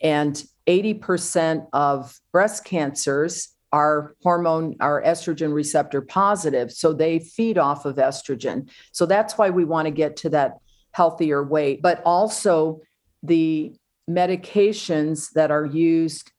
And 0.00 0.42
80% 0.66 1.68
of 1.72 2.18
breast 2.32 2.64
cancers 2.64 3.55
are 3.72 4.14
hormone, 4.22 4.76
are 4.80 5.02
estrogen 5.02 5.52
receptor 5.52 6.00
positive. 6.00 6.72
So 6.72 6.92
they 6.92 7.18
feed 7.18 7.58
off 7.58 7.84
of 7.84 7.96
estrogen. 7.96 8.70
So 8.92 9.06
that's 9.06 9.36
why 9.36 9.50
we 9.50 9.64
want 9.64 9.86
to 9.86 9.90
get 9.90 10.16
to 10.18 10.30
that 10.30 10.58
healthier 10.92 11.42
weight. 11.42 11.82
But 11.82 12.02
also 12.04 12.80
the 13.22 13.74
medications 14.08 15.32
that 15.32 15.50
are 15.50 15.66
used 15.66 16.32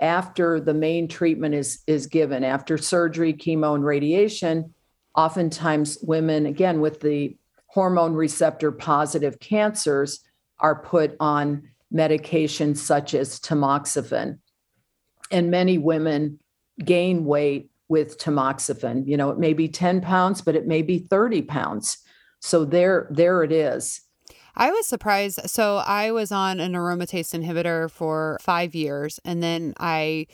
after 0.00 0.60
the 0.60 0.74
main 0.74 1.08
treatment 1.08 1.54
is, 1.54 1.82
is 1.86 2.06
given, 2.06 2.44
after 2.44 2.76
surgery, 2.76 3.32
chemo, 3.32 3.74
and 3.74 3.84
radiation, 3.84 4.74
oftentimes 5.16 5.98
women, 6.02 6.44
again, 6.44 6.80
with 6.80 7.00
the 7.00 7.36
hormone 7.68 8.12
receptor 8.12 8.70
positive 8.70 9.40
cancers, 9.40 10.20
are 10.58 10.82
put 10.82 11.16
on 11.20 11.70
medications 11.92 12.78
such 12.78 13.14
as 13.14 13.40
tamoxifen. 13.40 14.38
And 15.30 15.50
many 15.50 15.78
women 15.78 16.38
gain 16.84 17.24
weight 17.24 17.70
with 17.88 18.18
tamoxifen. 18.18 19.06
You 19.06 19.16
know, 19.16 19.30
it 19.30 19.38
may 19.38 19.52
be 19.52 19.68
10 19.68 20.00
pounds, 20.00 20.42
but 20.42 20.56
it 20.56 20.66
may 20.66 20.82
be 20.82 20.98
30 20.98 21.42
pounds. 21.42 21.98
So 22.40 22.64
there, 22.64 23.06
there 23.10 23.42
it 23.42 23.52
is. 23.52 24.00
I 24.56 24.70
was 24.70 24.86
surprised. 24.86 25.40
So 25.50 25.76
I 25.76 26.10
was 26.10 26.32
on 26.32 26.60
an 26.60 26.72
aromatase 26.72 27.38
inhibitor 27.38 27.90
for 27.90 28.38
five 28.40 28.74
years, 28.74 29.20
and 29.24 29.42
then 29.42 29.74
I, 29.78 30.28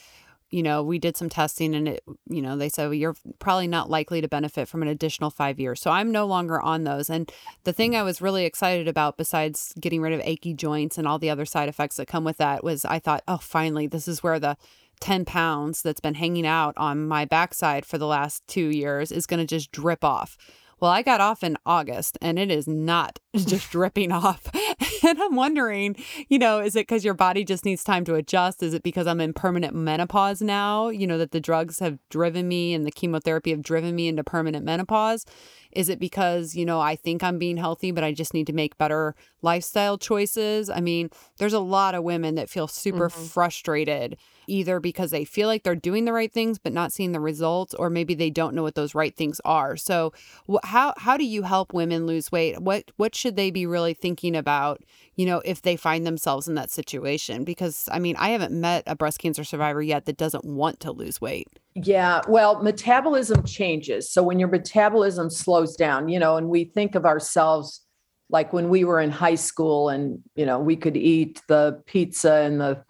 you 0.51 0.63
know, 0.63 0.83
we 0.85 1.01
did 1.01 1.17
some 1.17 1.29
testing, 1.29 1.75
and 1.75 1.89
it, 1.89 2.05
you 2.29 2.41
know, 2.41 2.57
they 2.57 2.69
said 2.69 2.85
well, 2.85 2.95
you're 2.95 3.17
probably 3.41 3.67
not 3.67 3.91
likely 3.91 4.21
to 4.21 4.29
benefit 4.29 4.69
from 4.69 4.83
an 4.83 4.89
additional 4.89 5.31
five 5.31 5.59
years. 5.59 5.81
So 5.81 5.91
I'm 5.91 6.13
no 6.13 6.25
longer 6.25 6.61
on 6.61 6.85
those. 6.85 7.11
And 7.11 7.33
the 7.65 7.73
thing 7.73 7.97
I 7.97 8.05
was 8.05 8.23
really 8.23 8.45
excited 8.45 8.87
about, 8.87 9.17
besides 9.17 9.75
getting 9.81 10.01
rid 10.01 10.13
of 10.13 10.21
achy 10.23 10.55
joints 10.55 10.99
and 10.99 11.09
all 11.09 11.19
the 11.19 11.31
other 11.31 11.45
side 11.45 11.69
effects 11.69 11.97
that 11.97 12.07
come 12.07 12.23
with 12.23 12.37
that, 12.37 12.63
was 12.63 12.85
I 12.85 13.01
thought, 13.01 13.25
oh, 13.27 13.39
finally, 13.39 13.89
this 13.89 14.07
is 14.07 14.23
where 14.23 14.39
the 14.39 14.57
10 15.03 15.25
pounds 15.25 15.83
that's 15.83 16.01
been 16.01 16.15
hanging 16.15 16.47
out 16.47 16.75
on 16.77 17.09
my 17.09 17.25
backside 17.25 17.85
for 17.85 17.99
the 17.99 18.07
last 18.07 18.47
two 18.47 18.69
years 18.69 19.11
is 19.11 19.27
going 19.27 19.41
to 19.41 19.47
just 19.47 19.73
drip 19.73 20.05
off. 20.05 20.39
Well, 20.79 20.93
I 20.93 21.03
got 21.03 21.21
off 21.21 21.43
in 21.43 21.57
August 21.67 22.17
and 22.23 22.39
it 22.39 22.53
is 22.53 22.69
not 22.69 23.19
just 23.37 23.71
dripping 23.71 24.13
off. 24.13 24.47
And 25.05 25.21
I'm 25.21 25.35
wondering, 25.35 25.97
you 26.29 26.39
know, 26.39 26.61
is 26.61 26.77
it 26.77 26.87
because 26.87 27.05
your 27.05 27.13
body 27.13 27.45
just 27.45 27.65
needs 27.65 27.83
time 27.83 28.05
to 28.05 28.15
adjust? 28.15 28.63
Is 28.63 28.73
it 28.73 28.85
because 28.85 29.09
I'm 29.09 29.21
in 29.21 29.33
permanent 29.33 29.75
menopause 29.75 30.41
now? 30.41 30.91
You 30.91 31.09
know, 31.09 31.19
that 31.19 31.33
the 31.33 31.41
drugs 31.41 31.81
have 31.81 31.99
driven 32.09 32.47
me 32.47 32.73
and 32.73 32.87
the 32.87 32.93
chemotherapy 32.93 33.51
have 33.51 33.63
driven 33.63 33.97
me 33.97 34.07
into 34.07 34.23
permanent 34.23 34.65
menopause? 34.65 35.27
Is 35.73 35.89
it 35.89 35.99
because, 35.99 36.55
you 36.55 36.65
know, 36.65 36.81
I 36.81 36.97
think 36.97 37.23
I'm 37.23 37.39
being 37.39 37.57
healthy, 37.57 37.91
but 37.91 38.05
I 38.05 38.13
just 38.13 38.35
need 38.35 38.47
to 38.47 38.53
make 38.53 38.79
better 38.79 39.15
lifestyle 39.41 39.99
choices? 39.99 40.69
I 40.71 40.81
mean, 40.81 41.11
there's 41.39 41.53
a 41.53 41.61
lot 41.61 41.95
of 41.95 42.05
women 42.05 42.35
that 42.37 42.51
feel 42.51 42.69
super 42.69 43.09
mm-hmm. 43.09 43.25
frustrated 43.25 44.17
either 44.47 44.81
because 44.81 45.11
they 45.11 45.25
feel 45.25 45.49
like 45.49 45.63
they're 45.63 45.75
doing 45.75 46.05
the 46.05 46.13
right 46.13 46.33
things 46.33 46.59
but 46.59 46.73
not 46.73 46.93
seeing 46.93 47.13
the 47.13 47.21
results 47.21 47.75
or 47.75 47.89
maybe 47.89 48.15
they 48.15 48.31
don't 48.31 48.55
know 48.55 48.63
what 48.63 48.75
those 48.75 48.95
right 48.95 49.17
things 49.17 49.41
are. 49.45 49.77
So, 49.77 50.13
wh- 50.51 50.65
how 50.65 50.95
how 50.97 51.17
do 51.17 51.25
you 51.25 51.43
help 51.43 51.73
women 51.73 52.07
lose 52.07 52.33
weight? 52.33 52.61
What 52.61 52.91
what 52.97 53.15
should 53.15 53.37
they 53.37 53.51
be 53.51 53.67
really 53.67 53.95
thinking 53.95 54.37
about, 54.37 54.83
you 55.15 55.27
know, 55.27 55.43
if 55.45 55.63
they 55.63 55.77
find 55.77 56.07
themselves 56.07 56.49
in 56.49 56.55
that 56.57 56.71
situation? 56.71 57.45
Because 57.45 57.89
I 57.91 57.99
mean, 57.99 58.17
I 58.19 58.31
haven't 58.31 58.53
met 58.53 58.83
a 58.87 58.97
breast 58.97 59.19
cancer 59.19 59.45
survivor 59.45 59.83
yet 59.83 60.07
that 60.07 60.17
doesn't 60.17 60.45
want 60.45 60.81
to 60.81 60.93
lose 60.93 61.21
weight. 61.21 61.49
Yeah, 61.75 62.21
well, 62.29 62.63
metabolism 62.63 63.45
changes. 63.45 64.11
So 64.11 64.23
when 64.23 64.39
your 64.39 64.49
metabolism 64.49 65.31
slows 65.31 65.75
down, 65.75 66.09
you 66.09 66.19
know, 66.19 66.37
and 66.37 66.49
we 66.49 66.65
think 66.65 66.95
of 66.95 67.07
ourselves 67.07 67.81
like 68.29 68.53
when 68.53 68.69
we 68.69 68.85
were 68.85 69.01
in 69.01 69.11
high 69.11 69.35
school 69.35 69.89
and, 69.89 70.19
you 70.35 70.45
know, 70.47 70.59
we 70.59 70.77
could 70.77 70.97
eat 70.97 71.41
the 71.49 71.83
pizza 71.87 72.33
and 72.33 72.61
the 72.61 72.83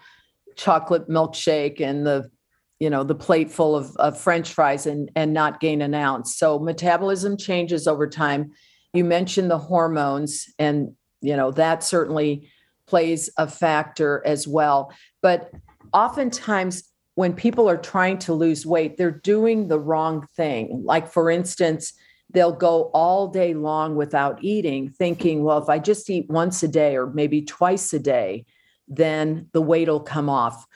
chocolate 0.56 1.08
milkshake 1.08 1.80
and 1.80 2.06
the, 2.06 2.30
you 2.78 2.90
know, 2.90 3.04
the 3.04 3.14
plate 3.14 3.50
full 3.50 3.76
of, 3.76 3.94
of 3.96 4.18
French 4.18 4.52
fries 4.52 4.86
and, 4.86 5.10
and 5.14 5.32
not 5.32 5.60
gain 5.60 5.82
an 5.82 5.94
ounce. 5.94 6.36
So 6.36 6.58
metabolism 6.58 7.36
changes 7.36 7.86
over 7.86 8.08
time. 8.08 8.52
You 8.92 9.04
mentioned 9.04 9.50
the 9.50 9.58
hormones, 9.58 10.46
and, 10.58 10.92
you 11.20 11.36
know, 11.36 11.50
that 11.52 11.82
certainly 11.82 12.48
plays 12.86 13.30
a 13.36 13.46
factor 13.46 14.22
as 14.26 14.46
well. 14.46 14.92
But 15.22 15.50
oftentimes 15.92 16.84
when 17.14 17.34
people 17.34 17.68
are 17.68 17.76
trying 17.76 18.18
to 18.18 18.32
lose 18.32 18.64
weight, 18.64 18.96
they're 18.96 19.10
doing 19.10 19.68
the 19.68 19.78
wrong 19.78 20.26
thing. 20.36 20.82
Like, 20.84 21.12
for 21.12 21.30
instance, 21.30 21.92
they'll 22.30 22.52
go 22.52 22.90
all 22.94 23.28
day 23.28 23.54
long 23.54 23.96
without 23.96 24.42
eating, 24.42 24.88
thinking, 24.88 25.44
well, 25.44 25.58
if 25.58 25.68
I 25.68 25.78
just 25.78 26.08
eat 26.08 26.30
once 26.30 26.62
a 26.62 26.68
day 26.68 26.96
or 26.96 27.06
maybe 27.06 27.42
twice 27.42 27.92
a 27.92 27.98
day, 27.98 28.46
then 28.88 29.48
the 29.52 29.60
weight 29.60 29.88
will 29.88 30.00
come 30.00 30.30
off. 30.30 30.66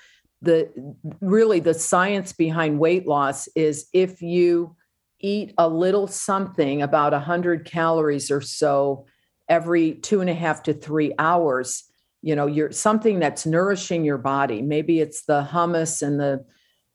The 0.43 0.71
really 1.21 1.61
the 1.61 1.75
science 1.75 2.33
behind 2.33 2.79
weight 2.79 3.07
loss 3.07 3.49
is 3.55 3.89
if 3.95 4.21
you 4.21 4.77
eat 5.19 5.55
a 5.57 5.69
little 5.69 6.07
something, 6.07 6.83
about 6.83 7.13
100 7.13 7.65
calories 7.65 8.31
or 8.31 8.43
so, 8.43 9.07
every 9.49 9.95
two 9.95 10.21
and 10.21 10.29
a 10.29 10.35
half 10.35 10.65
to 10.65 10.75
three 10.75 11.15
hours, 11.19 11.86
you 12.27 12.35
know 12.35 12.47
you're 12.47 12.73
something 12.73 13.21
that's 13.21 13.47
nourishing 13.47 14.05
your 14.05 14.19
body. 14.19 14.61
Maybe 14.61 14.99
it's 14.99 15.23
the 15.23 15.49
hummus 15.49 16.03
and 16.03 16.19
the 16.19 16.45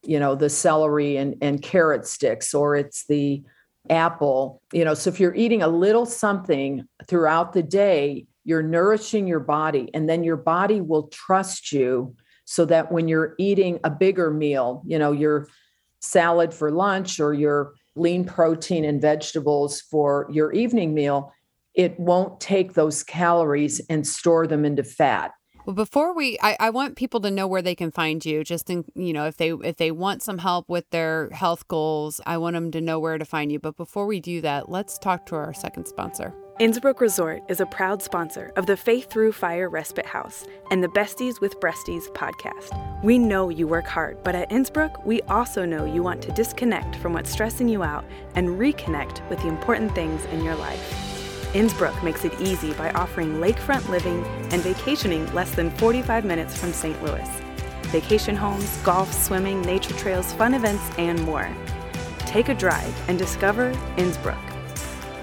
you 0.03 0.19
know 0.19 0.35
the 0.35 0.49
celery 0.49 1.15
and, 1.15 1.35
and 1.41 1.61
carrot 1.61 2.05
sticks 2.05 2.53
or 2.53 2.75
it's 2.75 3.05
the 3.07 3.41
apple. 3.89 4.61
You 4.73 4.83
know 4.83 4.93
so 4.93 5.09
if 5.09 5.21
you're 5.21 5.33
eating 5.33 5.61
a 5.61 5.69
little 5.69 6.05
something 6.05 6.85
throughout 7.07 7.53
the 7.53 7.63
day 7.63 8.25
you're 8.43 8.63
nourishing 8.63 9.25
your 9.25 9.39
body 9.39 9.89
and 9.93 10.09
then 10.09 10.21
your 10.23 10.35
body 10.35 10.81
will 10.81 11.07
trust 11.07 11.71
you 11.71 12.13
so 12.43 12.65
that 12.65 12.91
when 12.91 13.07
you're 13.07 13.35
eating 13.37 13.79
a 13.85 13.89
bigger 13.89 14.31
meal 14.31 14.83
you 14.85 14.99
know 14.99 15.13
your 15.13 15.47
salad 16.01 16.53
for 16.53 16.71
lunch 16.71 17.19
or 17.21 17.33
your 17.33 17.73
lean 17.95 18.25
protein 18.25 18.83
and 18.83 18.99
vegetables 18.99 19.79
for 19.79 20.27
your 20.29 20.51
evening 20.51 20.93
meal 20.93 21.31
it 21.73 21.99
won't 21.99 22.39
take 22.39 22.73
those 22.73 23.03
calories 23.03 23.79
and 23.89 24.05
store 24.07 24.47
them 24.47 24.65
into 24.65 24.83
fat. 24.83 25.31
Well, 25.65 25.75
before 25.75 26.15
we, 26.15 26.39
I, 26.41 26.57
I 26.59 26.69
want 26.71 26.95
people 26.95 27.19
to 27.21 27.29
know 27.29 27.45
where 27.45 27.61
they 27.61 27.75
can 27.75 27.91
find 27.91 28.25
you. 28.25 28.43
Just 28.43 28.69
in, 28.69 28.83
you 28.95 29.13
know, 29.13 29.27
if 29.27 29.37
they 29.37 29.51
if 29.51 29.77
they 29.77 29.91
want 29.91 30.23
some 30.23 30.39
help 30.39 30.67
with 30.67 30.89
their 30.89 31.29
health 31.29 31.67
goals, 31.67 32.19
I 32.25 32.37
want 32.37 32.55
them 32.55 32.71
to 32.71 32.81
know 32.81 32.99
where 32.99 33.17
to 33.17 33.25
find 33.25 33.51
you. 33.51 33.59
But 33.59 33.77
before 33.77 34.07
we 34.07 34.19
do 34.19 34.41
that, 34.41 34.69
let's 34.69 34.97
talk 34.97 35.25
to 35.27 35.35
our 35.35 35.53
second 35.53 35.85
sponsor. 35.85 36.33
Innsbrook 36.59 36.99
Resort 36.99 37.41
is 37.49 37.59
a 37.59 37.65
proud 37.65 38.03
sponsor 38.03 38.51
of 38.55 38.65
the 38.65 38.77
Faith 38.77 39.09
Through 39.09 39.31
Fire 39.31 39.69
Respite 39.69 40.05
House 40.05 40.45
and 40.69 40.83
the 40.83 40.89
Besties 40.89 41.41
with 41.41 41.59
Breasties 41.59 42.07
podcast. 42.13 43.03
We 43.03 43.17
know 43.17 43.49
you 43.49 43.67
work 43.67 43.87
hard, 43.87 44.23
but 44.23 44.35
at 44.35 44.49
Innsbrook, 44.51 45.03
we 45.05 45.21
also 45.23 45.65
know 45.65 45.85
you 45.85 46.03
want 46.03 46.21
to 46.23 46.31
disconnect 46.33 46.97
from 46.97 47.13
what's 47.13 47.31
stressing 47.31 47.67
you 47.67 47.81
out 47.81 48.05
and 48.35 48.59
reconnect 48.59 49.27
with 49.29 49.39
the 49.39 49.47
important 49.47 49.95
things 49.95 50.23
in 50.25 50.43
your 50.43 50.55
life. 50.55 51.10
Innsbrook 51.53 52.03
makes 52.03 52.23
it 52.23 52.39
easy 52.39 52.71
by 52.73 52.91
offering 52.91 53.33
lakefront 53.35 53.89
living 53.89 54.23
and 54.51 54.61
vacationing 54.61 55.25
less 55.33 55.53
than 55.53 55.69
45 55.71 56.23
minutes 56.23 56.57
from 56.57 56.71
St. 56.71 57.03
Louis. 57.03 57.27
Vacation 57.87 58.37
homes, 58.37 58.77
golf, 58.77 59.11
swimming, 59.11 59.61
nature 59.61 59.93
trails, 59.95 60.31
fun 60.33 60.53
events, 60.53 60.89
and 60.97 61.21
more. 61.23 61.49
Take 62.19 62.47
a 62.47 62.55
drive 62.55 62.95
and 63.09 63.19
discover 63.19 63.73
Innsbrook. 63.97 64.39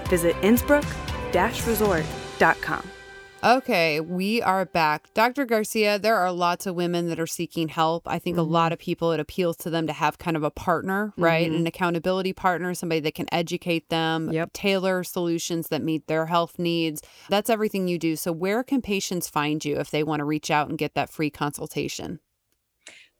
Visit 0.07 0.35
innsbrook-resort.com. 0.37 2.98
Okay, 3.41 4.01
we 4.01 4.41
are 4.41 4.65
back. 4.65 5.13
Dr. 5.13 5.45
Garcia, 5.45 5.97
there 5.97 6.17
are 6.17 6.29
lots 6.29 6.65
of 6.65 6.75
women 6.75 7.07
that 7.07 7.21
are 7.21 7.27
seeking 7.27 7.69
help. 7.69 8.05
I 8.05 8.19
think 8.19 8.35
mm-hmm. 8.35 8.41
a 8.41 8.51
lot 8.51 8.73
of 8.73 8.79
people, 8.79 9.13
it 9.13 9.19
appeals 9.21 9.55
to 9.57 9.69
them 9.69 9.87
to 9.87 9.93
have 9.93 10.17
kind 10.17 10.35
of 10.35 10.43
a 10.43 10.51
partner, 10.51 11.13
right? 11.15 11.47
Mm-hmm. 11.47 11.61
An 11.61 11.67
accountability 11.67 12.33
partner, 12.33 12.73
somebody 12.73 12.99
that 12.99 13.15
can 13.15 13.27
educate 13.31 13.87
them, 13.87 14.29
yep. 14.33 14.51
tailor 14.51 15.05
solutions 15.05 15.69
that 15.69 15.81
meet 15.81 16.07
their 16.07 16.25
health 16.25 16.59
needs. 16.59 17.01
That's 17.29 17.49
everything 17.49 17.87
you 17.87 17.97
do. 17.97 18.17
So, 18.17 18.33
where 18.33 18.61
can 18.61 18.81
patients 18.81 19.29
find 19.29 19.63
you 19.63 19.77
if 19.77 19.89
they 19.89 20.03
want 20.03 20.19
to 20.19 20.25
reach 20.25 20.51
out 20.51 20.67
and 20.67 20.77
get 20.77 20.95
that 20.95 21.09
free 21.09 21.29
consultation? 21.29 22.19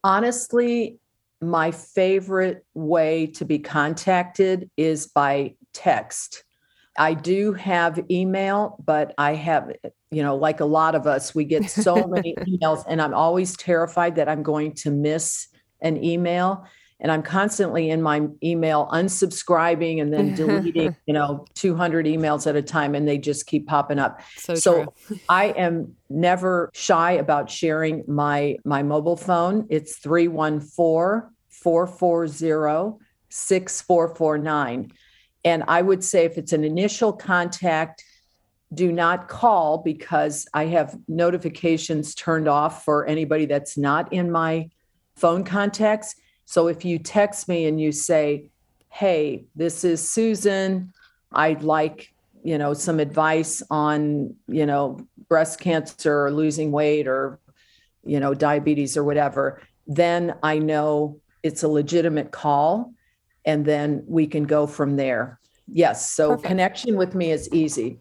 Honestly, 0.04 1.00
my 1.42 1.72
favorite 1.72 2.66
way 2.74 3.28
to 3.28 3.46
be 3.46 3.60
contacted 3.60 4.70
is 4.76 5.08
by 5.08 5.56
text. 5.74 6.44
I 7.00 7.16
do 7.16 7.54
have 7.54 8.00
email, 8.12 8.76
but 8.86 9.16
I 9.18 9.34
have 9.34 9.72
you 10.12 10.24
know, 10.24 10.36
like 10.36 10.60
a 10.60 10.66
lot 10.66 10.96
of 10.96 11.06
us, 11.06 11.36
we 11.36 11.46
get 11.46 11.70
so 11.70 12.08
many 12.08 12.36
emails, 12.36 12.84
and 12.88 13.02
I'm 13.02 13.14
always 13.14 13.56
terrified 13.58 14.16
that 14.16 14.28
I'm 14.28 14.44
going 14.44 14.74
to 14.76 14.92
miss 14.92 15.48
an 15.82 16.04
email. 16.04 16.66
And 17.02 17.14
I'm 17.14 17.24
constantly 17.24 17.90
in 17.92 18.02
my 18.02 18.28
email 18.44 18.90
unsubscribing 18.92 20.02
and 20.02 20.14
then 20.14 20.36
deleting, 20.36 20.94
you 21.06 21.14
know, 21.14 21.46
200 21.56 22.06
emails 22.06 22.46
at 22.46 22.58
a 22.58 22.62
time, 22.62 22.94
and 22.94 23.08
they 23.08 23.18
just 23.18 23.46
keep 23.46 23.68
popping 23.68 24.00
up. 24.00 24.20
So, 24.36 24.56
so 24.56 24.94
I 25.30 25.46
am 25.46 25.96
never 26.10 26.70
shy 26.74 27.14
about 27.14 27.50
sharing 27.50 28.04
my 28.08 28.58
my 28.66 28.84
mobile 28.84 29.16
phone. 29.16 29.68
It's 29.70 29.98
314 30.00 31.30
440 31.48 32.98
6449. 33.30 34.92
And 35.44 35.64
I 35.68 35.82
would 35.82 36.04
say 36.04 36.26
if 36.26 36.38
it's 36.38 36.54
an 36.54 36.64
initial 36.64 37.14
contact, 37.14 38.04
do 38.74 38.92
not 38.92 39.28
call 39.28 39.80
because 39.80 40.48
I 40.54 40.66
have 40.66 40.98
notifications 41.08 42.14
turned 42.14 42.48
off 42.48 42.86
for 42.86 43.06
anybody 43.06 43.46
that's 43.46 43.78
not 43.78 44.12
in 44.14 44.32
my 44.32 44.70
phone 45.16 45.44
contacts. 45.44 46.16
So 46.46 46.68
if 46.68 46.86
you 46.86 47.00
text 47.00 47.48
me 47.48 47.66
and 47.66 47.80
you 47.82 47.92
say, 47.92 48.50
"Hey, 48.90 49.46
this 49.56 49.84
is 49.84 50.08
Susan. 50.08 50.94
I'd 51.32 51.64
like, 51.64 52.14
you 52.44 52.58
know, 52.58 52.74
some 52.74 53.00
advice 53.00 53.64
on, 53.70 54.36
you 54.48 54.66
know, 54.66 55.00
breast 55.28 55.60
cancer 55.60 56.26
or 56.26 56.32
losing 56.32 56.72
weight 56.72 57.08
or, 57.08 57.40
you 58.04 58.20
know, 58.20 58.34
diabetes 58.34 58.98
or 58.98 59.04
whatever," 59.04 59.62
then 59.88 60.36
I 60.44 60.60
know 60.60 61.20
it's 61.44 61.64
a 61.64 61.68
legitimate 61.68 62.32
call 62.32 62.94
and 63.46 63.66
then 63.66 64.04
we 64.08 64.28
can 64.28 64.44
go 64.44 64.68
from 64.68 64.96
there. 64.96 65.40
Yes, 65.68 66.10
so 66.10 66.30
Perfect. 66.30 66.48
connection 66.48 66.98
with 66.98 67.16
me 67.16 67.32
is 67.32 67.50
easy. 67.54 68.00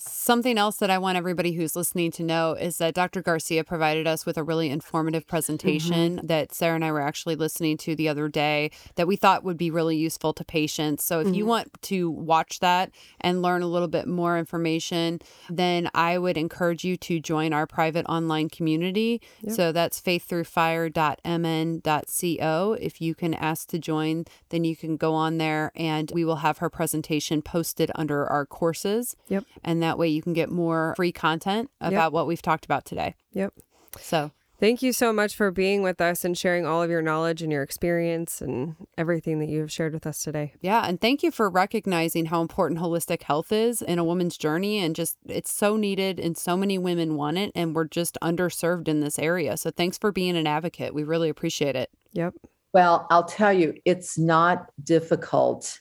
Something 0.00 0.58
else 0.58 0.76
that 0.76 0.90
I 0.90 0.98
want 0.98 1.18
everybody 1.18 1.50
who's 1.52 1.74
listening 1.74 2.12
to 2.12 2.22
know 2.22 2.52
is 2.52 2.78
that 2.78 2.94
Dr. 2.94 3.20
Garcia 3.20 3.64
provided 3.64 4.06
us 4.06 4.24
with 4.24 4.38
a 4.38 4.44
really 4.44 4.70
informative 4.70 5.26
presentation 5.26 6.18
mm-hmm. 6.18 6.26
that 6.28 6.54
Sarah 6.54 6.76
and 6.76 6.84
I 6.84 6.92
were 6.92 7.00
actually 7.00 7.34
listening 7.34 7.78
to 7.78 7.96
the 7.96 8.08
other 8.08 8.28
day 8.28 8.70
that 8.94 9.08
we 9.08 9.16
thought 9.16 9.42
would 9.42 9.56
be 9.56 9.72
really 9.72 9.96
useful 9.96 10.32
to 10.34 10.44
patients. 10.44 11.02
So 11.02 11.18
if 11.18 11.26
mm-hmm. 11.26 11.34
you 11.34 11.46
want 11.46 11.82
to 11.82 12.08
watch 12.08 12.60
that 12.60 12.92
and 13.20 13.42
learn 13.42 13.62
a 13.62 13.66
little 13.66 13.88
bit 13.88 14.06
more 14.06 14.38
information, 14.38 15.20
then 15.50 15.90
I 15.94 16.16
would 16.16 16.36
encourage 16.36 16.84
you 16.84 16.96
to 16.98 17.18
join 17.18 17.52
our 17.52 17.66
private 17.66 18.06
online 18.06 18.50
community. 18.50 19.20
Yep. 19.42 19.56
So 19.56 19.72
that's 19.72 20.00
faiththroughfire.mn.co. 20.00 22.76
If 22.80 23.00
you 23.00 23.16
can 23.16 23.34
ask 23.34 23.68
to 23.70 23.80
join, 23.80 24.26
then 24.50 24.62
you 24.62 24.76
can 24.76 24.96
go 24.96 25.14
on 25.14 25.38
there 25.38 25.72
and 25.74 26.12
we 26.14 26.24
will 26.24 26.36
have 26.36 26.58
her 26.58 26.70
presentation 26.70 27.42
posted 27.42 27.90
under 27.96 28.24
our 28.24 28.46
courses. 28.46 29.16
Yep. 29.28 29.42
And 29.64 29.87
that 29.88 29.98
way 29.98 30.08
you 30.08 30.22
can 30.22 30.34
get 30.34 30.50
more 30.50 30.94
free 30.96 31.12
content 31.12 31.70
about 31.80 32.06
yep. 32.06 32.12
what 32.12 32.26
we've 32.26 32.42
talked 32.42 32.64
about 32.64 32.84
today. 32.84 33.14
Yep. 33.32 33.54
So 33.98 34.30
Thank 34.60 34.82
you 34.82 34.92
so 34.92 35.12
much 35.12 35.36
for 35.36 35.52
being 35.52 35.82
with 35.82 36.00
us 36.00 36.24
and 36.24 36.36
sharing 36.36 36.66
all 36.66 36.82
of 36.82 36.90
your 36.90 37.00
knowledge 37.00 37.42
and 37.42 37.52
your 37.52 37.62
experience 37.62 38.40
and 38.40 38.74
everything 38.96 39.38
that 39.38 39.48
you 39.48 39.60
have 39.60 39.70
shared 39.70 39.94
with 39.94 40.04
us 40.04 40.20
today. 40.20 40.52
Yeah. 40.60 40.84
And 40.84 41.00
thank 41.00 41.22
you 41.22 41.30
for 41.30 41.48
recognizing 41.48 42.26
how 42.26 42.40
important 42.40 42.80
holistic 42.80 43.22
health 43.22 43.52
is 43.52 43.82
in 43.82 44.00
a 44.00 44.04
woman's 44.04 44.36
journey. 44.36 44.80
And 44.80 44.96
just 44.96 45.16
it's 45.26 45.52
so 45.52 45.76
needed 45.76 46.18
and 46.18 46.36
so 46.36 46.56
many 46.56 46.76
women 46.76 47.14
want 47.14 47.38
it. 47.38 47.52
And 47.54 47.72
we're 47.72 47.86
just 47.86 48.18
underserved 48.20 48.88
in 48.88 48.98
this 48.98 49.16
area. 49.16 49.56
So 49.56 49.70
thanks 49.70 49.96
for 49.96 50.10
being 50.10 50.36
an 50.36 50.48
advocate. 50.48 50.92
We 50.92 51.04
really 51.04 51.28
appreciate 51.28 51.76
it. 51.76 51.90
Yep. 52.14 52.34
Well, 52.74 53.06
I'll 53.10 53.24
tell 53.24 53.52
you, 53.52 53.74
it's 53.84 54.18
not 54.18 54.70
difficult 54.82 55.80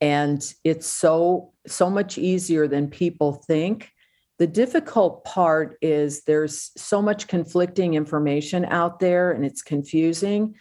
and 0.00 0.54
it's 0.64 0.86
so 0.86 1.52
so 1.66 1.90
much 1.90 2.18
easier 2.18 2.66
than 2.68 2.88
people 2.88 3.32
think. 3.32 3.90
The 4.38 4.46
difficult 4.46 5.24
part 5.24 5.76
is 5.82 6.22
there's 6.22 6.70
so 6.76 7.02
much 7.02 7.26
conflicting 7.26 7.94
information 7.94 8.64
out 8.66 9.00
there 9.00 9.32
and 9.32 9.44
it's 9.44 9.62
confusing. 9.62 10.54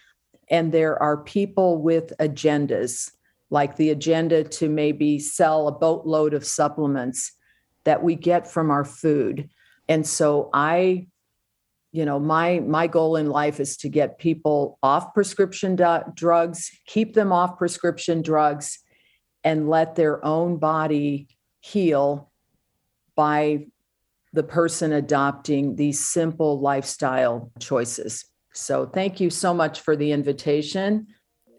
And 0.50 0.72
there 0.72 1.02
are 1.02 1.18
people 1.18 1.82
with 1.82 2.12
agendas 2.20 3.12
like 3.50 3.76
the 3.76 3.92
agenda 3.92 4.44
to 4.44 4.68
maybe 4.68 5.20
sell 5.20 5.68
a 5.68 5.72
boatload 5.72 6.34
of 6.34 6.46
supplements 6.46 7.32
that 7.86 8.04
we 8.04 8.16
get 8.16 8.48
from 8.48 8.72
our 8.72 8.84
food. 8.84 9.50
And 9.88 10.06
so 10.06 10.50
i 10.54 11.08
you 11.94 12.06
know 12.06 12.20
my 12.20 12.60
my 12.60 12.86
goal 12.86 13.16
in 13.16 13.30
life 13.30 13.60
is 13.60 13.78
to 13.78 13.90
get 13.90 14.20
people 14.20 14.78
off 14.84 15.14
prescription 15.14 15.76
do- 15.76 16.04
drugs 16.14 16.70
keep 16.86 17.14
them 17.14 17.32
off 17.32 17.58
prescription 17.58 18.22
drugs 18.22 18.80
and 19.48 19.70
let 19.70 19.96
their 19.96 20.24
own 20.26 20.58
body 20.58 21.30
heal 21.62 22.30
by 23.16 23.66
the 24.34 24.44
person 24.44 24.92
adopting 24.92 25.78
these 25.78 26.06
simple 26.06 26.60
lifestyle 26.60 27.50
choices. 27.58 28.26
So 28.54 28.86
thank 28.86 29.22
you 29.22 29.30
so 29.30 29.54
much 29.54 29.80
for 29.80 29.96
the 29.96 30.12
invitation. 30.12 31.08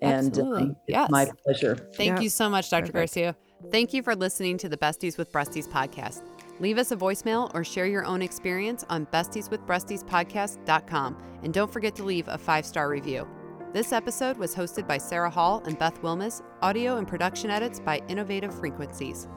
And 0.03 0.39
uh, 0.39 0.57
it's 0.57 0.75
yes. 0.87 1.11
my 1.11 1.31
pleasure. 1.43 1.77
Thank 1.95 2.17
yeah. 2.17 2.21
you 2.21 2.29
so 2.29 2.51
much, 2.51 2.69
Dr. 2.69 2.93
Perfect. 2.93 3.15
Garcia. 3.15 3.35
Thank 3.73 3.95
you 3.95 4.03
for 4.03 4.15
listening 4.15 4.59
to 4.59 4.69
the 4.69 4.77
Besties 4.77 5.17
with 5.17 5.33
Breasties 5.33 5.67
podcast. 5.67 6.21
Leave 6.61 6.77
us 6.77 6.93
a 6.93 6.97
voicemail 6.97 7.51
or 7.55 7.65
share 7.65 7.87
your 7.87 8.05
own 8.05 8.21
experience 8.21 8.85
on 8.91 9.07
bestieswithbreastiespodcast.com. 9.07 11.23
And 11.43 11.55
don't 11.55 11.73
forget 11.73 11.97
to 11.97 12.05
leave 12.05 12.29
a 12.29 12.37
five 12.37 12.67
star 12.67 12.91
review. 12.91 13.27
This 13.71 13.93
episode 13.93 14.39
was 14.39 14.55
hosted 14.55 14.87
by 14.89 14.97
Sarah 14.97 15.29
Hall 15.29 15.63
and 15.67 15.79
Beth 15.79 16.01
Wilmes, 16.01 16.41
audio 16.63 16.97
and 16.97 17.07
production 17.07 17.51
edits 17.51 17.79
by 17.79 18.01
Innovative 18.09 18.59
Frequencies. 18.59 19.29